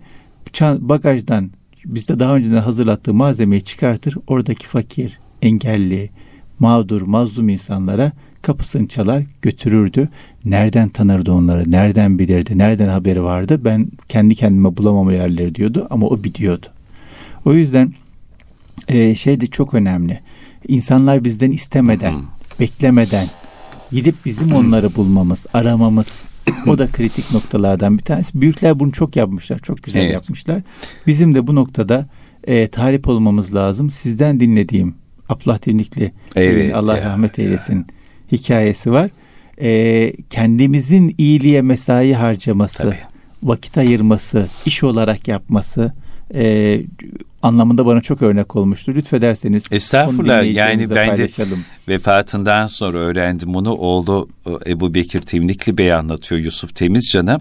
[0.62, 1.50] Bagajdan
[1.84, 4.16] bizde daha önceden hazırlattığı malzemeyi çıkartır.
[4.26, 6.10] Oradaki fakir, engelli,
[6.58, 8.12] mağdur, mazlum insanlara
[8.42, 10.08] kapısını çalar götürürdü.
[10.44, 11.70] Nereden tanırdı onları?
[11.70, 12.58] Nereden bilirdi?
[12.58, 13.60] Nereden haberi vardı?
[13.64, 16.66] Ben kendi kendime bulamama yerleri diyordu ama o biliyordu.
[17.44, 17.92] O yüzden
[18.88, 20.20] e, şey de çok önemli.
[20.68, 22.14] İnsanlar bizden istemeden,
[22.60, 23.26] beklemeden
[23.92, 26.22] gidip bizim onları bulmamız, aramamız
[26.66, 28.40] o da kritik noktalardan bir tanesi.
[28.40, 30.12] Büyükler bunu çok yapmışlar, çok güzel Evet.
[30.12, 30.62] yapmışlar.
[31.06, 32.06] Bizim de bu noktada
[32.44, 33.90] e, talip olmamız lazım.
[33.90, 34.94] Sizden dinlediğim
[35.28, 37.44] Ablah Dinlikli Evet Allah ya, rahmet ya.
[37.44, 37.86] eylesin
[38.32, 39.10] hikayesi var.
[39.60, 42.96] E, kendimizin iyiliğe mesai harcaması, Tabii.
[43.42, 45.92] vakit ayırması, iş olarak yapması
[46.34, 46.80] e,
[47.42, 48.92] anlamında bana çok örnek olmuştu.
[48.94, 51.28] Lütfederseniz Estağfurullah yani ben de
[51.88, 53.72] vefatından sonra öğrendim bunu.
[53.72, 57.40] Oğlu e, Ebu Bekir Temlikli Bey anlatıyor Yusuf Temizcan'a.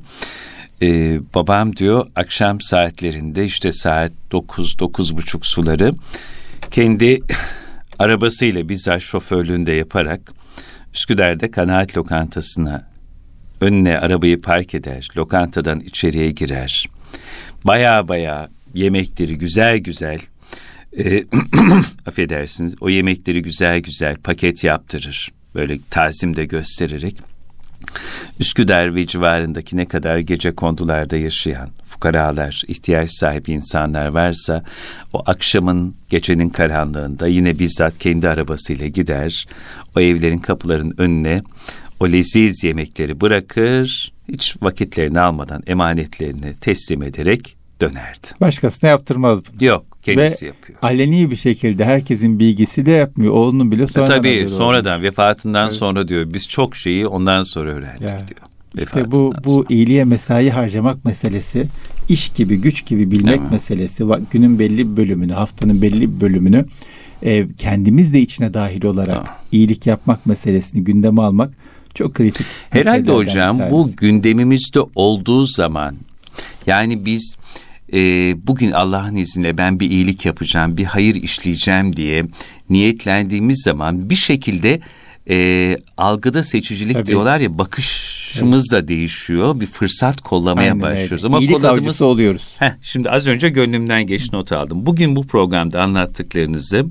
[0.84, 5.92] Ee, babam diyor akşam saatlerinde işte saat 9 buçuk suları
[6.72, 7.20] kendi
[8.00, 10.32] arabasıyla bizzat şoförlüğünde yaparak
[10.94, 12.88] Üsküdar'da kanaat lokantasına
[13.62, 15.08] önüne arabayı park eder.
[15.18, 16.86] Lokantadan içeriye girer.
[17.66, 20.20] Baya baya yemekleri güzel güzel
[20.98, 21.24] e,
[22.06, 25.32] affedersiniz o yemekleri güzel güzel paket yaptırır.
[25.56, 27.16] Böyle tazimde göstererek
[28.40, 34.64] Üsküdar ve civarındaki ne kadar gece kondularda yaşayan fukaralar, ihtiyaç sahibi insanlar varsa
[35.14, 39.48] o akşamın gecenin karanlığında yine bizzat kendi arabasıyla gider,
[39.96, 41.42] o evlerin kapıların önüne
[42.00, 48.28] o leziz yemekleri bırakır, hiç vakitlerini almadan emanetlerini teslim ederek dönerdi.
[48.41, 49.67] Başkasına yaptırmaz bunu.
[49.67, 50.80] Yok, kendisi Ve yapıyor.
[50.82, 53.34] aleni bir şekilde herkesin bilgisi de yapmıyor.
[53.34, 55.06] Oğlunun bile E sonradan tabii haberi sonradan olmuş.
[55.08, 55.74] vefatından Evet.
[55.74, 58.08] sonra diyor biz çok şeyi ondan sonra öğrendik Ya.
[58.28, 58.39] diyor.
[58.78, 59.65] İşte bu bu sonra.
[59.70, 61.67] iyiliğe mesai harcamak meselesi,
[62.10, 66.65] iş gibi, güç gibi bilmek meselesi, günün belli bir bölümünü, haftanın belli bir bölümünü
[67.24, 69.28] e, kendimiz de içine dahil olarak Tamam.
[69.52, 71.52] iyilik yapmak meselesini gündeme almak
[71.94, 72.46] çok kritik.
[72.70, 75.96] Herhalde hocam bu gündemimizde olduğu zaman
[76.67, 77.36] yani biz
[77.94, 78.00] e,
[78.48, 82.24] bugün Allah'ın izniyle ben bir iyilik yapacağım, bir hayır işleyeceğim diye
[82.70, 84.80] niyetlendiğimiz zaman bir şekilde
[85.30, 87.06] e, algıda seçicilik Tabii.
[87.06, 87.58] diyorlar ya
[88.32, 89.60] bakışımız da değişiyor.
[89.60, 90.94] Bir fırsat kollamaya Aynen öyle.
[90.96, 91.26] başlıyoruz.
[91.26, 92.56] Ama İyilik kolladığımız avcısı oluyoruz.
[92.60, 94.86] Heh, şimdi az önce gönlümden geç not aldım.
[94.86, 96.84] Bugün bu programda anlattıklarınızı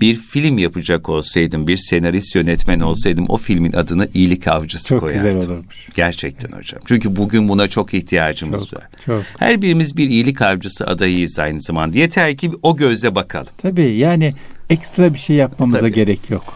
[0.00, 5.34] bir film yapacak olsaydım, bir senarist yönetmen olsaydım o filmin adını İyilik Avcısı Çok koyardım.
[5.34, 5.88] güzel olurmuş.
[5.94, 6.80] Gerçekten hocam.
[6.86, 8.88] Çünkü bugün buna çok ihtiyacımız Çok, var.
[9.06, 9.22] çok.
[9.38, 11.98] Her birimiz bir iyilik avcısı adayıyız aynı zamanda.
[11.98, 13.46] Yeter ki o gözle bakalım.
[13.62, 14.34] Tabii yani
[14.70, 15.92] ekstra bir şey yapmamıza Tabii.
[15.92, 16.54] gerek yok.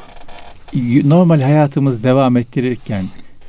[1.04, 3.04] Normal hayatımız devam ettirirken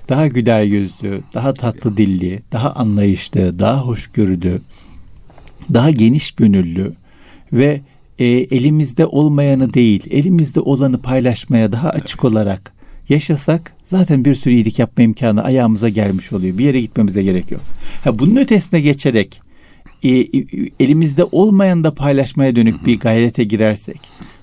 [0.10, 4.62] daha güler yüzlü, daha tatlı dilli, daha anlayışlı, daha hoşgörülü,
[5.74, 6.94] daha geniş gönüllü
[7.54, 7.82] ve
[8.20, 12.74] e, elimizde olmayanı değil, elimizde olanı paylaşmaya daha açık olarak
[13.10, 16.58] yaşasak zaten bir sürü iyilik yapma imkanı ayağımıza gelmiş oluyor.
[16.58, 17.62] Bir yere gitmemize gerek yok.
[18.04, 19.42] Ha, bunun ötesine geçerek
[20.04, 20.26] e, e,
[20.80, 24.00] elimizde olmayan da paylaşmaya dönük bir gayrete girersek,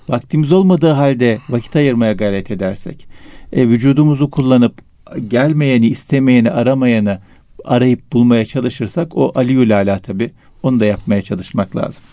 [0.09, 3.07] vaktimiz olmadığı halde vakit ayırmaya gayret edersek,
[3.53, 4.81] e, vücudumuzu kullanıp
[5.27, 7.19] gelmeyeni, istemeyeni, aramayanı
[7.65, 10.31] arayıp bulmaya çalışırsak o Aliül Ala tabi.
[10.63, 12.03] Onu da yapmaya çalışmak lazım.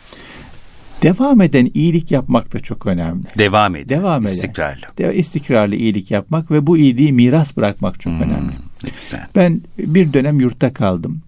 [1.02, 3.24] Devam eden iyilik yapmak da çok önemli.
[3.38, 3.88] Devam edin.
[3.88, 4.32] Devam eden.
[4.32, 4.80] İstikrarlı.
[4.98, 8.52] De- istikrarlı iyilik yapmak ve bu iyiliği miras bırakmak çok Hmm, önemli.
[8.84, 9.26] ne güzel.
[9.36, 11.20] Ben bir dönem yurtta kaldım.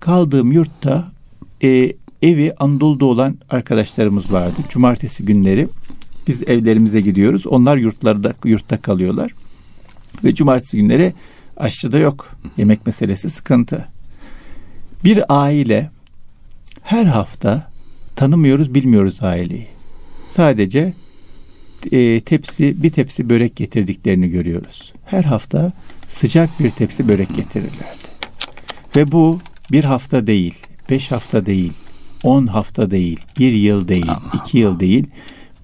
[0.00, 1.04] Kaldığım yurtta
[1.64, 1.92] e,
[2.22, 4.56] evi Anadolu'da olan arkadaşlarımız vardı.
[4.68, 5.68] Cumartesi günleri
[6.26, 7.46] biz evlerimize gidiyoruz.
[7.46, 9.32] Onlar yurtlarda yurtta kalıyorlar.
[10.24, 11.14] Ve cumartesi günleri
[11.56, 12.30] aşçı da yok.
[12.56, 13.88] Yemek meselesi sıkıntı.
[15.04, 15.90] Bir aile
[16.82, 17.70] her hafta
[18.16, 19.68] tanımıyoruz, bilmiyoruz aileyi.
[20.28, 20.92] Sadece
[21.92, 24.92] e, tepsi bir tepsi börek getirdiklerini görüyoruz.
[25.04, 25.72] Her hafta
[26.08, 28.08] sıcak bir tepsi börek getirirlerdi.
[28.96, 29.40] Ve bu
[29.72, 30.58] bir hafta değil,
[30.90, 31.72] beş hafta değil,
[32.22, 35.06] on hafta değil, bir yıl değil, iki yıl değil.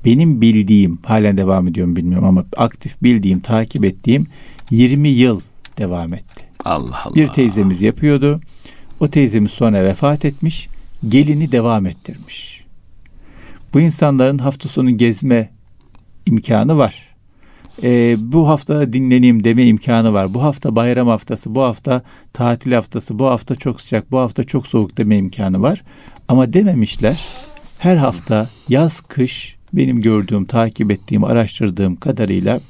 [0.04, 4.26] Benim bildiğim, halen devam ediyorum bilmiyorum ama aktif bildiğim, takip ettiğim
[4.70, 5.40] 20 yıl
[5.78, 6.44] devam etti.
[6.64, 7.14] Allah Allah.
[7.14, 8.40] Bir teyzemiz yapıyordu.
[9.00, 10.68] O teyzemiz sonra vefat etmiş.
[11.08, 12.64] Gelini devam ettirmiş.
[13.74, 15.50] Bu insanların hafta sonu gezme
[16.26, 17.14] imkanı var.
[17.82, 20.34] Ee, bu hafta dinleneyim deme imkanı var.
[20.34, 24.66] Bu hafta bayram haftası, bu hafta tatil haftası, bu hafta çok sıcak, bu hafta çok
[24.66, 25.82] soğuk deme imkanı var.
[26.28, 27.24] Ama dememişler.
[27.78, 32.60] Her hafta yaz kış benim gördüğüm, takip ettiğim, araştırdığım kadarıyla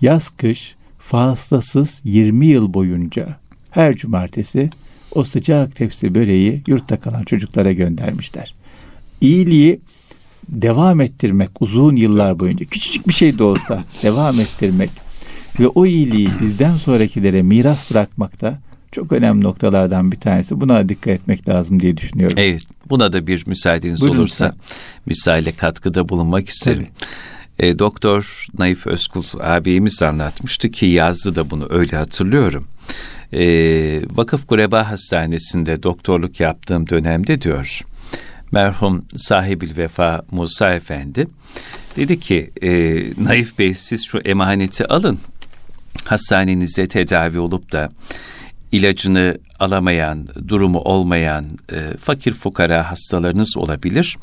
[0.00, 3.36] yaz kış faslasız 20 yıl boyunca
[3.70, 4.70] her cumartesi
[5.14, 8.54] o sıcak tepsi böreği yurtta kalan çocuklara göndermişler.
[9.20, 9.80] İyiliği
[10.48, 14.90] devam ettirmek uzun yıllar boyunca küçücük bir şey de olsa devam ettirmek
[15.60, 18.58] ve o iyiliği bizden sonrakilere miras bırakmak da
[18.94, 20.60] çok önemli noktalardan bir tanesi.
[20.60, 22.36] Buna dikkat etmek lazım diye düşünüyorum.
[22.38, 24.60] Evet, buna da bir müsaadeniz Buyurun olursa lütfen.
[25.06, 26.86] misale katkıda bulunmak isterim.
[27.58, 32.66] E, Doktor Naif Özkul abimiz anlatmıştı ki yazdı da bunu öyle hatırlıyorum.
[33.32, 33.46] E,
[34.10, 37.80] Vakıf Kureba Hastanesi'nde doktorluk yaptığım dönemde diyor
[38.52, 41.26] merhum sahibil vefa Musa Efendi
[41.96, 42.70] dedi ki e,
[43.24, 45.18] Naif Bey siz şu emaneti alın
[46.04, 47.90] hastanenize tedavi olup da
[48.74, 54.16] ilacını alamayan, durumu olmayan e, fakir fukara hastalarınız olabilir.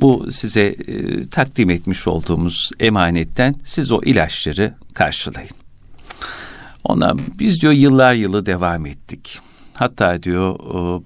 [0.00, 5.50] Bu size e, takdim etmiş olduğumuz emanetten siz o ilaçları karşılayın.
[6.84, 9.38] Ona biz diyor yıllar yılı devam ettik.
[9.74, 10.58] Hatta diyor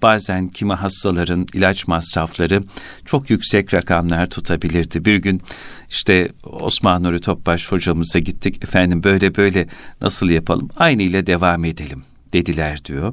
[0.03, 2.61] bazen kimi hastaların ilaç masrafları
[3.05, 5.05] çok yüksek rakamlar tutabilirdi.
[5.05, 5.43] Bir gün
[5.91, 8.65] işte Osman Nuri Topbaş hocamıza gittik.
[8.65, 9.67] Efendim böyle böyle
[10.01, 10.69] nasıl yapalım?
[10.77, 13.13] Aynı ile devam edelim dediler diyor.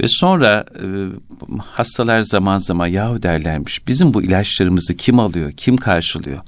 [0.00, 0.84] Ve sonra e,
[1.58, 6.38] hastalar zaman zaman yahu derlermiş bizim bu ilaçlarımızı kim alıyor, kim karşılıyor?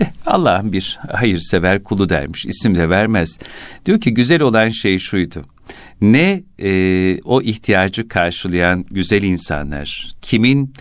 [0.00, 3.38] Eh, Allah'ın bir hayırsever kulu dermiş, isim de vermez.
[3.86, 5.42] Diyor ki güzel olan şey şuydu.
[6.00, 10.74] ne e, o ihtiyacı karşılayan güzel insanlar, kimin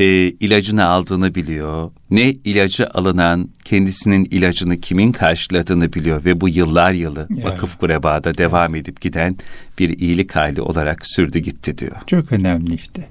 [0.00, 6.92] e, ilacını aldığını biliyor, ne ilacı alınan kendisinin ilacını kimin karşıladığını biliyor ve bu yıllar
[6.92, 7.44] yılı Evet.
[7.44, 9.36] vakıf kurebada devam edip giden
[9.78, 11.96] bir iyilik hali olarak sürdü gitti diyor.
[12.06, 13.06] Çok önemli işte.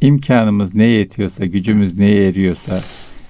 [0.00, 2.80] İmkanımız neye yetiyorsa, gücümüz neye eriyorsa,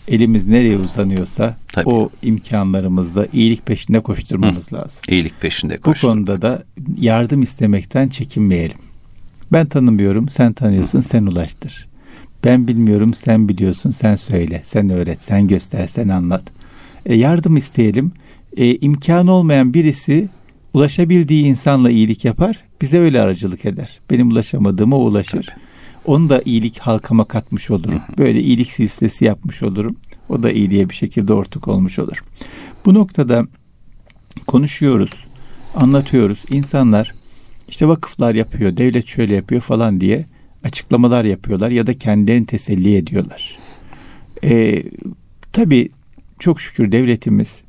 [0.09, 1.89] elimiz nereye uzanıyorsa Tabii.
[1.89, 5.03] o imkanlarımızla iyilik peşinde koşturmamız lazım.
[5.09, 6.07] İyilik peşinde Bu koştu.
[6.09, 6.65] konuda da
[7.01, 8.77] yardım istemekten çekinmeyelim.
[9.53, 11.87] Ben tanımıyorum, sen tanıyorsun, sen ulaştır.
[12.45, 16.43] Ben bilmiyorum, sen biliyorsun, sen söyle, sen öğret, sen göster, sen anlat.
[17.07, 18.13] E, yardım isteyelim.
[18.57, 20.29] E, imkanı olmayan birisi
[20.75, 24.01] ulaşabildiği insanla iyilik yapar, bize öyle aracılık eder.
[24.11, 25.47] Benim ulaşamadığıma ulaşır.
[25.47, 25.61] Tabii.
[26.05, 28.01] Onu da iyilik halkama katmış olurum.
[28.19, 29.97] Böyle iyilik silsilesi yapmış olurum.
[30.29, 32.25] O da iyiliğe bir şekilde ortak olmuş olur.
[32.85, 33.47] Bu noktada
[34.47, 35.25] konuşuyoruz,
[35.75, 36.45] anlatıyoruz.
[36.51, 37.15] İnsanlar
[37.69, 40.27] işte vakıflar yapıyor, devlet şöyle yapıyor falan diye
[40.65, 43.59] açıklamalar yapıyorlar ya da kendilerini teselli ediyorlar.
[44.45, 44.83] Ee,
[45.53, 45.89] tabii
[46.39, 47.63] çok şükür devletimiz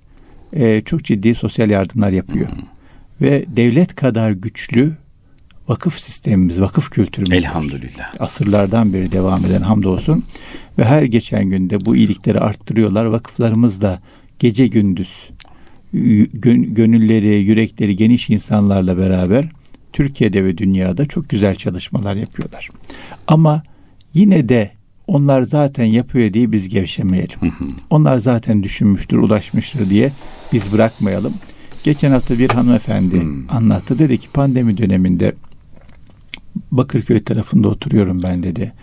[0.54, 2.48] e, çok ciddi sosyal yardımlar yapıyor.
[3.22, 4.94] Ve devlet kadar güçlü
[5.68, 8.16] vakıf sistemimiz, vakıf kültürümüz Elhamdülillah.
[8.20, 10.24] asırlardan beri devam eden hamdolsun
[10.78, 13.06] ve her geçen günde bu iyilikleri arttırıyorlar.
[13.06, 14.02] Vakıflarımız da
[14.40, 15.30] gece gündüz
[16.74, 19.46] gönülleri, yürekleri geniş insanlarla beraber
[19.96, 22.70] Türkiye'de ve dünyada çok güzel çalışmalar yapıyorlar.
[23.28, 23.64] Ama
[24.14, 24.72] yine de
[25.08, 27.40] onlar zaten yapıyor diye biz gevşemeyelim.
[27.90, 30.12] Onlar zaten düşünmüştür, ulaşmıştır diye
[30.54, 31.34] biz bırakmayalım.
[31.84, 34.00] Geçen hafta bir hanımefendi anlattı.
[34.00, 35.36] Dedi ki pandemi döneminde
[36.72, 38.74] Bakırköy tarafında oturuyorum ben dedi.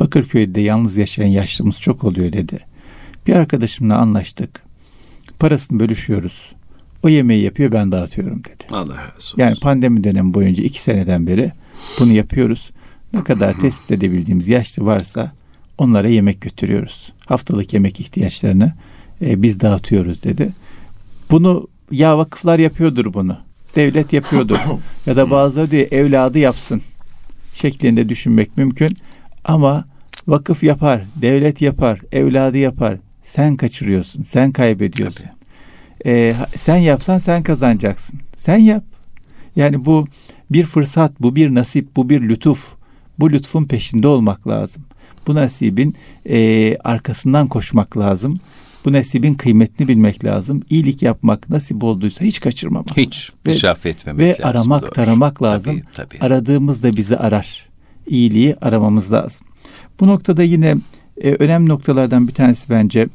[0.00, 2.60] Bakırköy'de yalnız yaşayan yaşlımız çok oluyor dedi.
[3.26, 4.62] Bir arkadaşımla anlaştık.
[5.38, 6.52] Parasını bölüşüyoruz.
[7.02, 8.64] O yemeği yapıyor ben dağıtıyorum dedi.
[8.70, 9.38] Allah razı olsun.
[9.38, 11.52] Yani pandemi dönemi boyunca iki seneden beri
[12.00, 12.70] bunu yapıyoruz.
[13.14, 15.32] Ne kadar tespit edebildiğimiz yaşlı varsa
[15.78, 17.12] onlara yemek götürüyoruz.
[17.26, 18.72] Haftalık yemek ihtiyaçlarını
[19.22, 20.48] e, biz dağıtıyoruz dedi.
[21.30, 23.38] Bunu ya vakıflar yapıyordur bunu.
[23.76, 24.58] Devlet yapıyordur.
[25.06, 26.82] ya da bazıları diyor evladı yapsın
[27.54, 28.96] şeklinde düşünmek mümkün.
[29.44, 29.84] Ama
[30.28, 32.96] vakıf yapar, devlet yapar, evladı yapar.
[33.22, 35.24] Sen kaçırıyorsun, sen kaybediyorsun.
[35.24, 35.41] Tabii.
[36.06, 38.20] Ee, sen yapsan sen kazanacaksın.
[38.36, 38.84] Sen yap.
[39.56, 40.06] Yani bu
[40.50, 42.72] bir fırsat, bu bir nasip, bu bir lütuf.
[43.18, 44.82] Bu lütfun peşinde olmak lazım.
[45.26, 45.94] Bu nasibin
[46.28, 48.36] e, arkasından koşmak lazım.
[48.84, 50.62] Bu nasibin kıymetini bilmek lazım.
[50.70, 52.96] İyilik yapmak nasip olduysa hiç kaçırmamak.
[52.96, 54.44] Hiç Ve- israf etmemek Ve lazım.
[54.72, 54.90] aramak, Doğru.
[54.90, 55.80] taramak lazım.
[55.94, 56.24] Tabii, tabii.
[56.26, 57.66] Aradığımızda bizi arar.
[58.06, 59.46] İyiliği aramamız lazım.
[60.00, 60.76] Bu noktada yine
[61.22, 63.08] e, önemli noktalardan bir tanesi bence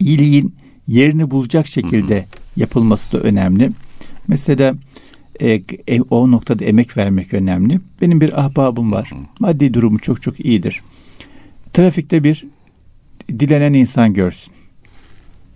[0.00, 0.54] iyiliğin
[0.90, 2.26] yerini bulacak şekilde
[2.56, 3.70] yapılması da önemli.
[4.28, 4.74] Mesela
[5.40, 7.80] e, e, o noktada emek vermek önemli.
[8.00, 9.10] Benim bir ahbabım var.
[9.40, 10.80] Maddi durumu çok çok iyidir.
[11.72, 12.46] Trafikte bir
[13.28, 14.52] dilenen insan görsün.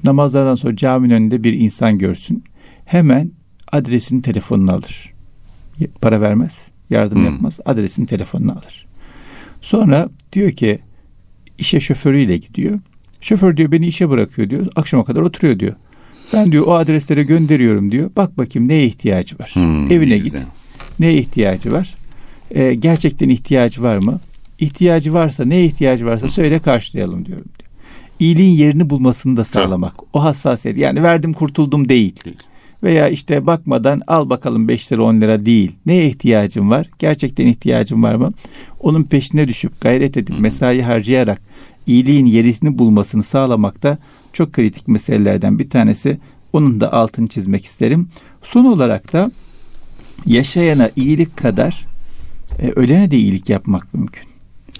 [0.04, 2.44] Namazlardan sonra caminin önünde bir insan görsün.
[2.84, 3.30] Hemen
[3.72, 5.12] adresini telefonunu alır.
[6.00, 7.24] Para vermez, yardım Hmm.
[7.24, 7.60] yapmaz.
[7.64, 8.86] Adresini telefonunu alır.
[9.60, 10.78] Sonra diyor ki
[11.58, 12.80] işe şoförüyle gidiyor.
[13.24, 14.66] Şoför diyor beni işe bırakıyor diyor.
[14.76, 15.74] Akşama kadar oturuyor diyor.
[16.32, 18.10] Ben diyor o adreslere gönderiyorum diyor.
[18.16, 19.50] Bak bakayım neye ihtiyacı var.
[19.54, 20.24] Hmm, Evine ne git.
[20.24, 20.42] güzel.
[21.00, 21.94] Neye ihtiyacı var?
[22.50, 24.20] Ee, gerçekten ihtiyacı var mı?
[24.58, 27.70] İhtiyacı varsa neye ihtiyacı varsa söyle karşılayalım diyorum diyor.
[28.20, 29.94] İyiliğin yerini bulmasını da sağlamak.
[30.12, 30.78] O hassasiyet.
[30.78, 32.24] Yani verdim kurtuldum değil.
[32.24, 32.36] Değil.
[32.82, 35.72] Veya işte bakmadan al bakalım 5 lira 10 lira değil.
[35.86, 36.90] Neye ihtiyacın var?
[36.98, 38.32] Gerçekten ihtiyacın var mı?
[38.80, 41.42] Onun peşine düşüp gayret edip mesai harcayarak
[41.86, 43.98] iyiliğin yerisini bulmasını sağlamak da
[44.32, 46.18] çok kritik meselelerden bir tanesi.
[46.52, 48.08] Onun da altını çizmek isterim.
[48.42, 49.30] Son olarak da
[50.26, 51.86] yaşayana iyilik kadar
[52.58, 54.22] e, ölene de iyilik yapmak mümkün.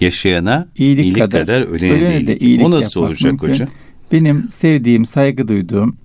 [0.01, 2.41] Yaşayana İyilik iyilik, kadar, kadar, ölene, ölene de de iyilik.
[2.41, 3.49] iyilik O nasıl yapmak olacak mümkün.
[3.49, 3.67] hocam?
[4.11, 5.97] Benim sevdiğim, saygı duyduğum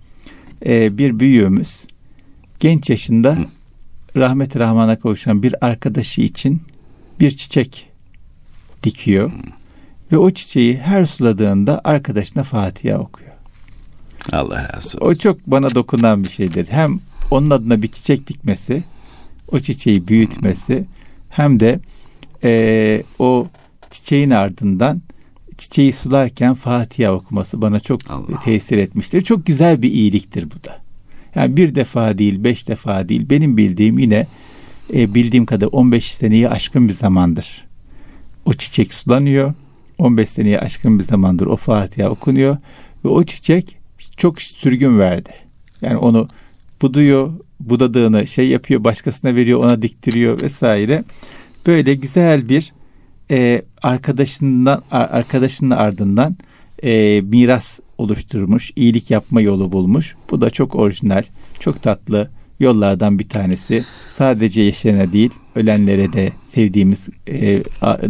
[0.67, 1.81] e, bir büyüğümüz
[2.61, 3.47] genç yaşında Hı.
[4.17, 6.63] rahmet rahmana kavuşan bir arkadaşı için
[7.21, 7.89] bir çiçek
[8.83, 9.33] dikiyor.
[10.13, 13.31] Ve o çiçeği her suladığında arkadaşına Fatiha okuyor.
[14.33, 15.19] Allah razı O olsun.
[15.21, 16.67] çok bana dokunan bir şeydir.
[16.71, 18.83] Hem onun adına bir çiçek dikmesi,
[19.53, 20.85] o çiçeği büyütmesi,
[21.29, 21.81] hem de
[22.43, 23.47] eee, o
[23.91, 25.03] çiçeğin ardından
[25.59, 28.41] çiçeği sularken Fatiha okuması bana çok Allah.
[28.45, 29.21] tesir etmiştir.
[29.21, 30.79] Çok güzel bir iyiliktir bu da.
[31.35, 33.31] Yani bir defa değil, beş defa değil.
[33.31, 34.27] Benim bildiğim yine
[34.95, 37.65] e, bildiğim kadar 15 seneyi aşkın bir zamandır.
[38.45, 39.55] O çiçek sulanıyor.
[40.01, 42.57] 15 seneyi aşkın bir zamandır o Fatiha okunuyor
[43.05, 43.77] ve o çiçek
[44.17, 45.31] çok sürgün verdi.
[45.83, 46.29] Yani onu
[46.83, 51.05] buduyor, budadığını şey yapıyor başkasına veriyor ona diktiriyor vesaire.
[51.67, 52.73] Böyle güzel bir
[53.31, 56.37] e, arkadaşından arkadaşının ardından
[56.83, 60.15] e, miras oluşturmuş, iyilik yapma yolu bulmuş.
[60.31, 61.23] Bu da çok orijinal,
[61.61, 63.85] çok tatlı yollardan bir tanesi.
[64.09, 67.63] Sadece yaşayana değil, ölenlere de sevdiğimiz, e,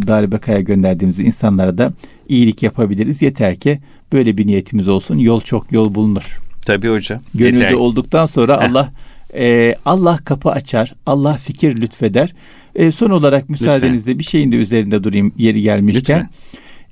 [0.07, 1.93] darbekaya gönderdiğimiz insanlara da
[2.29, 3.21] iyilik yapabiliriz.
[3.21, 3.79] Yeter ki
[4.13, 5.17] böyle bir niyetimiz olsun.
[5.17, 6.39] Yol çok yol bulunur.
[6.65, 7.21] Tabii hocam.
[7.35, 7.75] Gönülde Yeter.
[7.75, 8.91] olduktan sonra Allah
[9.33, 12.33] e, Allah kapı açar, Allah fikir lütfeder.
[12.75, 14.19] E, son olarak müsaadenizle Lütfen.
[14.19, 16.19] bir şeyin de üzerinde durayım yeri gelmişken.
[16.19, 16.29] Lütfen.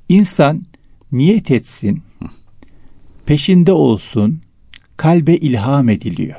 [0.09, 0.61] İnsan
[1.11, 2.01] niyet etsin,
[3.25, 4.39] peşinde olsun,
[4.97, 6.35] kalbe ilham ediliyor.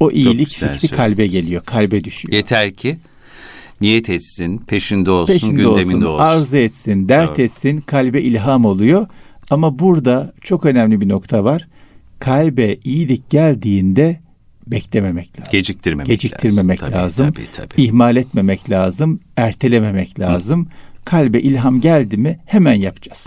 [0.00, 2.34] O iyilik fikri kalbe geliyor, kalbe düşüyor.
[2.34, 2.98] Yeter ki
[3.80, 6.24] niyet etsin, peşinde olsun, peşinde gündeminde olsun, olsun.
[6.24, 7.42] Arzu etsin, dert Doğru.
[7.42, 9.06] etsin, kalbe ilham oluyor.
[9.50, 11.68] Ama burada çok önemli bir nokta var.
[12.18, 14.20] Kalbe iyilik geldiğinde
[14.66, 15.52] beklememek lazım.
[15.52, 16.94] Geciktirmemek, Geciktirmemek lazım.
[16.98, 17.26] lazım.
[17.32, 17.82] Tabii, tabii, tabii.
[17.82, 19.20] İhmal etmemek lazım.
[19.36, 20.64] Ertelememek lazım.
[20.64, 20.68] Hı.
[21.04, 23.26] Kalbe ilham geldi mi hemen yapacağız.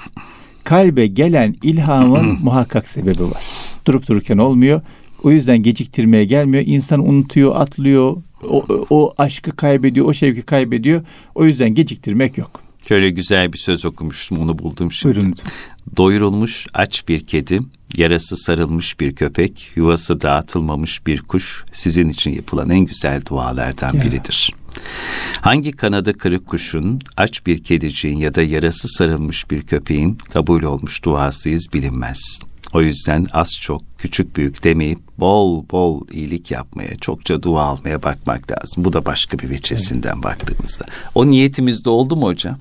[0.63, 3.43] Kalbe gelen ilhamın muhakkak sebebi var.
[3.85, 4.81] Durup dururken olmuyor.
[5.23, 6.63] O yüzden geciktirmeye gelmiyor.
[6.67, 8.17] İnsan unutuyor, atlıyor.
[8.49, 11.01] O, o aşkı kaybediyor, o şevki kaybediyor.
[11.35, 12.63] O yüzden geciktirmek yok.
[12.87, 15.15] Şöyle güzel bir söz okumuştum, onu buldum şimdi.
[15.15, 15.35] Buyurun.
[15.97, 17.59] Doyurulmuş aç bir kedi,
[17.97, 24.01] yarası sarılmış bir köpek, yuvası dağıtılmamış bir kuş sizin için yapılan en güzel dualardan ya.
[24.01, 24.53] biridir.
[25.41, 31.03] Hangi kanadı kırık kuşun, aç bir kediciğin ya da yarası sarılmış bir köpeğin kabul olmuş
[31.03, 32.41] duasıyız bilinmez.
[32.73, 38.51] O yüzden az çok, küçük büyük demeyip bol bol iyilik yapmaya, çokça dua almaya bakmak
[38.51, 38.85] lazım.
[38.85, 40.23] Bu da başka bir veçesinden evet.
[40.23, 40.85] baktığımızda.
[41.15, 42.57] O niyetimizde oldu mu hocam?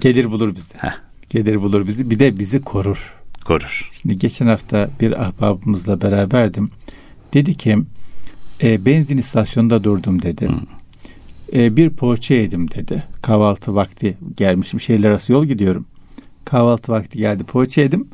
[0.00, 0.74] Gelir bulur bizi.
[0.74, 0.94] Heh.
[1.30, 2.10] Gelir bulur bizi.
[2.10, 3.14] Bir de bizi korur.
[3.44, 3.90] Korur.
[4.02, 6.70] Şimdi geçen hafta bir ahbabımızla beraberdim.
[7.34, 7.78] Dedi ki
[8.62, 10.48] e, benzin istasyonunda durdum dedi.
[10.48, 11.60] Hmm.
[11.60, 13.04] E, bir poğaça yedim dedi.
[13.22, 14.80] Kahvaltı vakti gelmişim.
[14.80, 15.86] Şehirler arası yol gidiyorum.
[16.44, 17.44] Kahvaltı vakti geldi.
[17.44, 18.08] Poğaça yedim.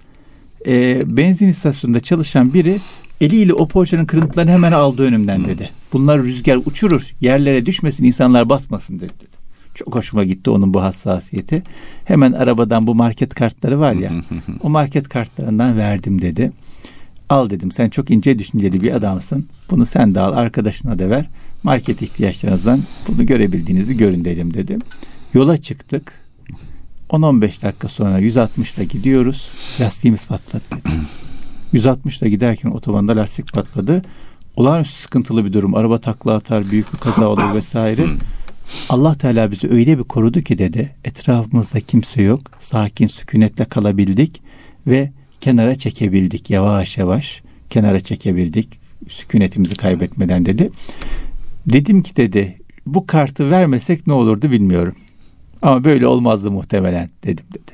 [0.66, 2.80] E, benzin istasyonunda çalışan biri
[3.20, 5.70] eliyle o poğaçanın kırıntılarını hemen aldı önümden dedi.
[5.92, 7.14] Bunlar rüzgar uçurur.
[7.20, 9.38] Yerlere düşmesin, insanlar basmasın dedi.
[9.74, 11.62] Çok hoşuma gitti onun bu hassasiyeti.
[12.04, 14.12] Hemen arabadan bu market kartları var ya.
[14.62, 16.52] o market kartlarından verdim dedi.
[17.28, 19.48] Al dedim sen çok ince düşünceli bir adamsın.
[19.70, 21.28] Bunu sen de al arkadaşına da ver.
[21.62, 24.78] Market ihtiyaçlarınızdan bunu görebildiğinizi görün dedim dedi.
[25.34, 26.27] Yola çıktık.
[27.08, 29.48] 10-15 dakika sonra 160'la gidiyoruz.
[29.80, 31.84] Lastiğimiz patladı dedi.
[31.84, 34.02] 160'la giderken otobanda lastik patladı.
[34.56, 35.74] Olağanüstü sıkıntılı bir durum.
[35.74, 38.06] Araba takla atar, büyük bir kaza olur vesaire.
[38.88, 40.94] Allah Teala bizi öyle bir korudu ki dedi.
[41.04, 42.40] Etrafımızda kimse yok.
[42.60, 44.42] Sakin sükunetle kalabildik
[44.86, 47.42] ve kenara çekebildik yavaş yavaş.
[47.70, 48.80] Kenara çekebildik.
[49.08, 50.70] Sükunetimizi kaybetmeden dedi.
[51.66, 54.94] Dedim ki dedi bu kartı vermesek ne olurdu bilmiyorum.
[55.62, 57.72] Ama böyle olmazdı muhtemelen dedim dedi.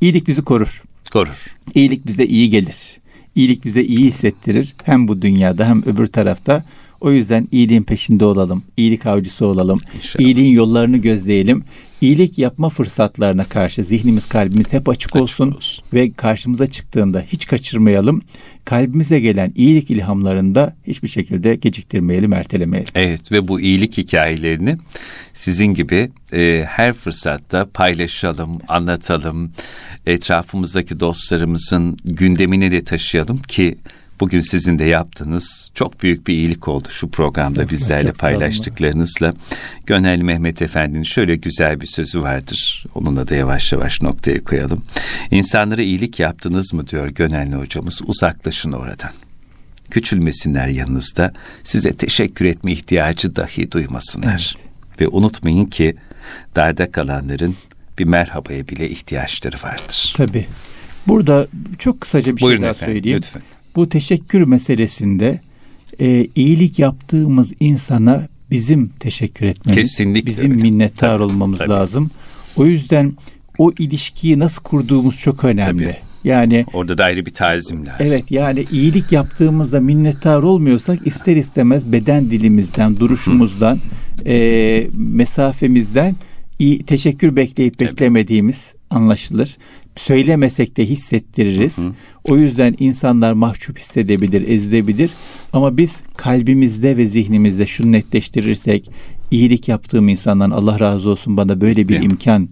[0.00, 0.82] İyilik bizi korur.
[1.12, 1.56] Korur.
[1.74, 3.00] İyilik bize iyi gelir.
[3.34, 4.74] İyilik bize iyi hissettirir.
[4.84, 6.64] Hem bu dünyada hem öbür tarafta.
[7.02, 8.62] O yüzden iyiliğin peşinde olalım.
[8.76, 9.78] İyilik avcısı olalım.
[9.96, 10.24] İnşallah.
[10.24, 11.64] İyiliğin yollarını gözleyelim.
[12.00, 17.46] İyilik yapma fırsatlarına karşı zihnimiz, kalbimiz hep açık, açık olsun, olsun ve karşımıza çıktığında hiç
[17.46, 18.22] kaçırmayalım.
[18.64, 22.92] Kalbimize gelen iyilik ilhamlarında hiçbir şekilde geciktirmeyelim, ertelemeyelim.
[22.94, 24.78] Evet ve bu iyilik hikayelerini
[25.32, 29.52] sizin gibi e, her fırsatta paylaşalım, anlatalım.
[30.06, 33.78] Etrafımızdaki dostlarımızın gündemine de taşıyalım ki
[34.22, 39.34] Bugün sizin de yaptığınız çok büyük bir iyilik oldu şu programda bizlerle paylaştıklarınızla.
[39.86, 42.86] Gönel Mehmet Efendi'nin şöyle güzel bir sözü vardır.
[42.94, 44.84] Onunla da yavaş yavaş noktaya koyalım.
[45.30, 49.10] İnsanlara iyilik yaptınız mı diyor Gönelli hocamız uzaklaşın oradan.
[49.90, 51.32] Küçülmesinler yanınızda
[51.64, 54.54] size teşekkür etme ihtiyacı dahi duymasınlar.
[54.56, 55.00] Evet.
[55.00, 55.96] Ve unutmayın ki
[56.56, 57.56] darda kalanların
[57.98, 60.14] bir merhabaya bile ihtiyaçları vardır.
[60.16, 60.46] Tabii.
[61.06, 61.46] Burada
[61.78, 63.18] çok kısaca bir şey Buyurun şey daha efendim, söyleyeyim.
[63.18, 63.42] Lütfen
[63.76, 65.40] bu teşekkür meselesinde
[66.00, 70.62] e, iyilik yaptığımız insana bizim teşekkür etmemiz, Kesinlikle bizim öyle.
[70.62, 71.70] minnettar tabii, olmamız tabii.
[71.70, 72.10] lazım.
[72.56, 73.12] O yüzden
[73.58, 75.84] o ilişkiyi nasıl kurduğumuz çok önemli.
[75.84, 75.96] Tabii.
[76.24, 78.06] Yani orada da ayrı bir tazim lazım.
[78.06, 83.78] Evet yani iyilik yaptığımızda minnettar olmuyorsak ister istemez beden dilimizden, duruşumuzdan,
[84.26, 86.16] e, mesafemizden
[86.58, 89.56] iyi, teşekkür bekleyip beklemediğimiz anlaşılır
[89.96, 91.78] söylemesek de hissettiririz.
[91.78, 91.92] Hı hı.
[92.24, 95.10] O yüzden insanlar mahcup hissedebilir, ezilebilir.
[95.52, 98.90] Ama biz kalbimizde ve zihnimizde şunu netleştirirsek,
[99.30, 102.48] iyilik yaptığım insandan Allah razı olsun bana böyle bir Değil imkan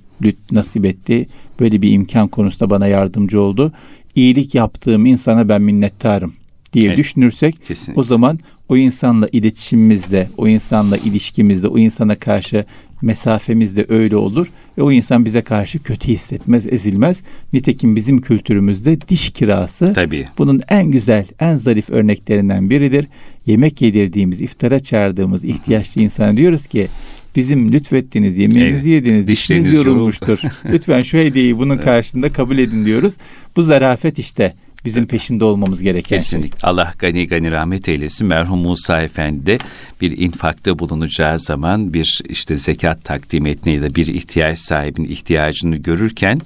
[0.53, 1.27] nasip etti.
[1.61, 3.73] Böyle bir imkan konusunda bana yardımcı oldu.
[4.15, 6.33] İyilik yaptığım insana ben minnettarım
[6.73, 6.99] diye Evet.
[6.99, 8.01] düşünürsek Kesinlikle.
[8.01, 12.65] o zaman o insanla iletişimimizde, o insanla ilişkimizde, o insana karşı
[13.03, 14.47] mesafemiz de öyle olur
[14.79, 17.23] ve o insan bize karşı kötü hissetmez, ezilmez.
[17.53, 20.29] Nitekim bizim kültürümüzde diş kirası Tabii.
[20.39, 23.07] bunun en güzel, en zarif örneklerinden biridir.
[23.47, 26.89] Yemek yedirdiğimiz, iftara çağırdığımız ihtiyaçlı insana diyoruz ki
[27.37, 30.39] bizim lütfettiğiniz yemeğinizi Evet, yediniz, dişiniz yorulmuştur.
[30.65, 33.15] Lütfen şu hediyeyi bunun karşılığında kabul edin diyoruz.
[33.57, 34.55] Bu zarafet işte
[34.85, 36.19] bizim peşinde olmamız gereken şey.
[36.19, 36.69] Kesinlikle.
[36.69, 38.27] Allah gani gani rahmet eylesin.
[38.27, 39.59] Merhum Musa Efendi de
[40.01, 45.77] bir infakta bulunacağı zaman bir işte zekat takdim etmeyi ya da bir ihtiyaç sahibinin ihtiyacını
[45.77, 46.39] görürken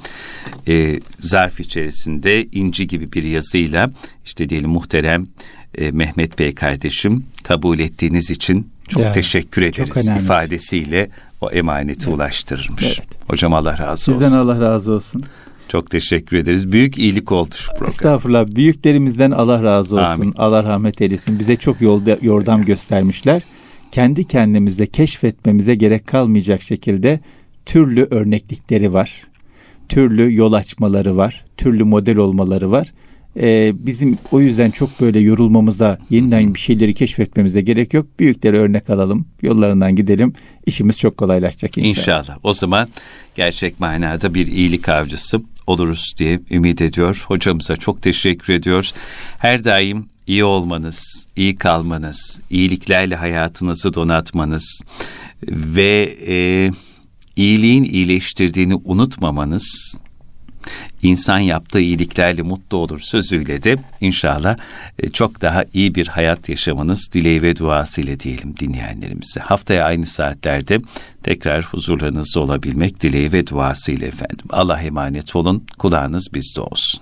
[0.68, 3.90] e, zarf içerisinde inci gibi bir yazıyla
[4.24, 5.26] işte diyelim muhterem
[5.78, 10.22] e, Mehmet Bey kardeşim kabul ettiğiniz için çok Ya, teşekkür çok ederiz önemli.
[10.22, 11.10] ifadesiyle
[11.40, 12.84] o emaneti ulaştırırmış.
[12.84, 13.00] Evet.
[13.28, 14.22] Hocam Allah razı olsun.
[14.22, 15.24] Sizden Allah razı olsun.
[15.68, 16.72] Çok teşekkür ederiz.
[16.72, 17.88] Büyük iyilik oldu şu program.
[17.88, 18.46] Estağfurullah.
[18.46, 20.04] Büyüklerimizden Allah razı olsun.
[20.04, 20.34] Amin.
[20.36, 21.38] Allah rahmet eylesin.
[21.38, 23.42] Bize çok yolda yordam göstermişler.
[23.92, 27.20] Kendi kendimize keşfetmemize gerek kalmayacak şekilde
[27.66, 29.26] türlü örneklikleri var.
[29.88, 31.44] Türlü yol açmaları var.
[31.56, 32.92] Türlü model olmaları var.
[33.36, 38.06] Ee, bizim o yüzden çok böyle yorulmamıza, yeniden bir şeyleri keşfetmemize gerek yok.
[38.18, 40.32] Büyükleri örnek alalım, yollarından gidelim.
[40.66, 42.18] İşimiz çok kolaylaşacak inşallah.
[42.18, 42.38] İnşallah.
[42.42, 42.88] O zaman
[43.34, 47.24] gerçek manada bir iyilik avcısı oluruz diye ümit ediyor.
[47.28, 48.94] Hocamıza çok teşekkür ediyoruz.
[49.38, 54.82] Her daim iyi olmanız, iyi kalmanız, iyiliklerle hayatınızı donatmanız
[55.48, 56.70] ve e,
[57.36, 59.98] iyiliğin iyileştirdiğini unutmamanız
[61.02, 64.56] insan yaptığı iyiliklerle mutlu olur sözüyle de inşallah
[64.98, 69.40] e, çok daha iyi bir hayat yaşamanız dileği ve duasıyla diyelim dinleyenlerimize.
[69.40, 70.78] Haftaya aynı saatlerde
[71.22, 74.46] tekrar huzurlarınızda olabilmek dileği ve duasıyla efendim.
[74.50, 77.00] Allah emanet olun, kulağınız bizde olsun.